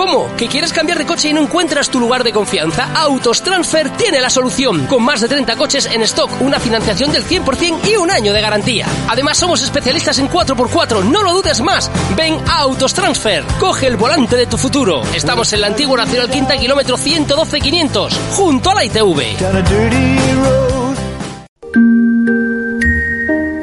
¿Cómo? 0.00 0.34
¿Que 0.34 0.48
quieres 0.48 0.72
cambiar 0.72 0.96
de 0.96 1.04
coche 1.04 1.28
y 1.28 1.34
no 1.34 1.42
encuentras 1.42 1.90
tu 1.90 2.00
lugar 2.00 2.24
de 2.24 2.32
confianza? 2.32 2.88
Autos 2.94 3.42
Transfer 3.42 3.90
tiene 3.90 4.18
la 4.18 4.30
solución. 4.30 4.86
Con 4.86 5.02
más 5.02 5.20
de 5.20 5.28
30 5.28 5.56
coches 5.56 5.84
en 5.92 6.00
stock, 6.00 6.40
una 6.40 6.58
financiación 6.58 7.12
del 7.12 7.22
100% 7.22 7.86
y 7.86 7.96
un 7.96 8.10
año 8.10 8.32
de 8.32 8.40
garantía. 8.40 8.86
Además, 9.08 9.36
somos 9.36 9.62
especialistas 9.62 10.18
en 10.18 10.30
4x4, 10.30 11.04
no 11.04 11.22
lo 11.22 11.34
dudes 11.34 11.60
más. 11.60 11.90
Ven 12.16 12.38
a 12.48 12.60
Autos 12.60 12.94
Transfer. 12.94 13.44
Coge 13.58 13.88
el 13.88 13.98
volante 13.98 14.36
de 14.36 14.46
tu 14.46 14.56
futuro. 14.56 15.02
Estamos 15.14 15.52
en 15.52 15.60
la 15.60 15.66
antigua 15.66 15.98
Nacional 15.98 16.30
Quinta, 16.30 16.56
kilómetro 16.56 16.96
112-500, 16.96 18.10
junto 18.30 18.70
a 18.70 18.74
la 18.76 18.84
ITV. 18.86 20.69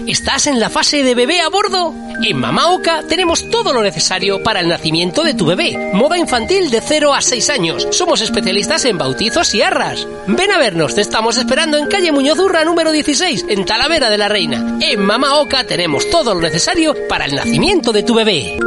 ¿Estás 0.08 0.48
en 0.48 0.62
la 0.62 0.70
fase 0.70 1.04
de 1.04 1.16
bebé 1.16 1.42
a 1.42 1.50
bordo? 1.50 1.94
En 2.24 2.38
Mama 2.38 2.72
Oca 2.72 3.04
tenemos 3.10 3.50
todo 3.50 3.74
lo 3.74 3.84
necesario 3.84 4.42
para 4.42 4.62
el 4.62 4.70
nacimiento 4.70 5.22
de 5.22 5.34
tu 5.34 5.46
bebé. 5.46 5.92
Moda 5.94 6.18
infantil 6.18 6.72
de 6.72 6.80
0 6.80 7.14
a 7.14 7.22
6 7.22 7.50
años. 7.50 7.88
Somos 7.92 8.22
especialistas 8.22 8.86
en 8.86 8.98
bautizos 8.98 9.54
y 9.54 9.62
arras. 9.62 10.08
Ven 10.26 10.50
a 10.52 10.60
vernos, 10.60 10.96
te 10.96 11.02
estamos 11.02 11.36
esperando 11.36 11.78
en 11.78 11.88
calle 11.88 12.14
Muñoz 12.14 12.40
Urra 12.40 12.64
número 12.64 12.94
16, 12.94 13.48
en 13.50 13.66
Talavera 13.66 14.10
de 14.10 14.18
la 14.18 14.30
Reina. 14.30 14.78
En 14.80 15.02
Mama 15.02 15.36
Oca 15.36 15.66
tenemos 15.66 16.10
todo 16.10 16.34
lo 16.34 16.40
necesario 16.40 16.96
para 17.10 17.26
el 17.26 17.36
nacimiento 17.36 17.92
de 17.92 18.04
tu 18.04 18.14
bebé. 18.14 18.58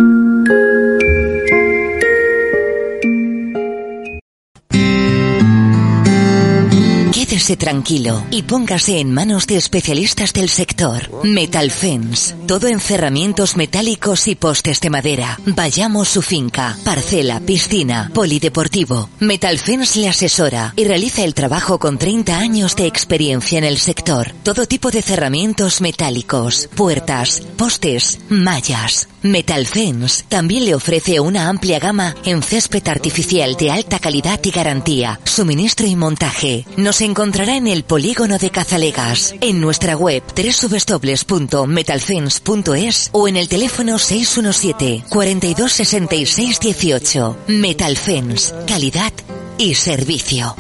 Tranquilo 7.56 8.24
y 8.30 8.42
póngase 8.42 9.00
en 9.00 9.12
manos 9.12 9.46
de 9.46 9.56
especialistas 9.56 10.32
del 10.32 10.48
sector. 10.48 11.24
Metal 11.24 11.70
Fence. 11.70 12.34
Todo 12.46 12.68
en 12.68 12.80
cerramientos 12.80 13.56
metálicos 13.56 14.28
y 14.28 14.34
postes 14.34 14.80
de 14.80 14.90
madera. 14.90 15.38
Vayamos 15.46 16.08
su 16.08 16.22
finca, 16.22 16.76
parcela, 16.84 17.40
piscina, 17.40 18.10
polideportivo. 18.14 19.10
Metal 19.18 19.58
Fence 19.58 19.98
le 20.00 20.08
asesora 20.08 20.74
y 20.76 20.84
realiza 20.84 21.24
el 21.24 21.34
trabajo 21.34 21.78
con 21.78 21.98
30 21.98 22.38
años 22.38 22.76
de 22.76 22.86
experiencia 22.86 23.58
en 23.58 23.64
el 23.64 23.78
sector. 23.78 24.32
Todo 24.42 24.66
tipo 24.66 24.90
de 24.90 25.02
cerramientos 25.02 25.80
metálicos, 25.80 26.68
puertas, 26.74 27.42
postes, 27.56 28.20
mallas. 28.28 29.08
Metal 29.22 29.66
Fence 29.66 30.24
también 30.28 30.64
le 30.64 30.74
ofrece 30.74 31.20
una 31.20 31.48
amplia 31.48 31.78
gama 31.78 32.14
en 32.24 32.42
césped 32.42 32.86
artificial 32.88 33.54
de 33.56 33.70
alta 33.70 33.98
calidad 33.98 34.40
y 34.42 34.50
garantía, 34.50 35.20
suministro 35.24 35.86
y 35.86 35.94
montaje. 35.94 36.66
Nos 36.76 37.02
en 37.48 37.66
el 37.66 37.84
polígono 37.84 38.36
de 38.38 38.50
Cazalegas, 38.50 39.34
en 39.40 39.60
nuestra 39.60 39.96
web 39.96 40.22
www.metalfence.es 40.36 43.08
o 43.12 43.26
en 43.28 43.36
el 43.36 43.48
teléfono 43.48 43.98
617 43.98 45.04
4266 45.08 46.60
18. 46.60 47.36
Metal 47.48 47.96
Fence, 47.96 48.54
calidad 48.66 49.12
y 49.58 49.74
servicio. 49.74 50.54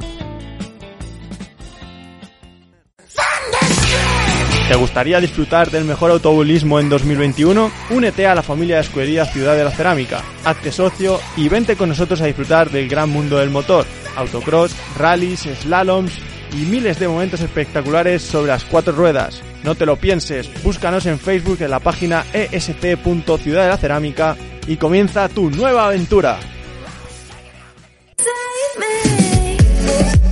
¿Te 4.71 4.77
gustaría 4.77 5.21
disfrutar 5.21 5.69
del 5.69 5.85
mejor 5.85 6.13
automovilismo 6.13 6.79
en 6.79 6.89
2021? 6.89 7.73
Únete 7.91 8.29
a 8.29 8.37
la 8.37 8.43
familia 8.45 8.77
de 8.77 8.83
Escudería 8.83 9.25
Ciudad 9.25 9.57
de 9.57 9.65
la 9.65 9.73
Cerámica, 9.73 10.23
hazte 10.45 10.71
socio 10.71 11.19
y 11.37 11.49
vente 11.49 11.75
con 11.75 11.89
nosotros 11.89 12.21
a 12.21 12.27
disfrutar 12.27 12.71
del 12.71 12.89
gran 12.89 13.11
mundo 13.11 13.39
del 13.39 13.51
motor, 13.51 13.85
autocross, 14.15 14.73
rallies, 14.97 15.41
slaloms 15.41 16.13
y 16.53 16.67
miles 16.67 17.01
de 17.01 17.09
momentos 17.09 17.41
espectaculares 17.41 18.23
sobre 18.23 18.53
las 18.53 18.63
cuatro 18.63 18.93
ruedas. 18.93 19.43
No 19.65 19.75
te 19.75 19.87
lo 19.87 19.97
pienses, 19.97 20.49
búscanos 20.63 21.05
en 21.07 21.19
Facebook 21.19 21.61
en 21.63 21.71
la 21.71 21.81
página 21.81 22.25
est.ciudad 22.33 23.65
de 23.65 23.69
la 23.71 23.77
cerámica 23.77 24.37
y 24.69 24.77
comienza 24.77 25.29
tu 25.29 25.51
nueva 25.51 25.87
aventura. 25.87 26.39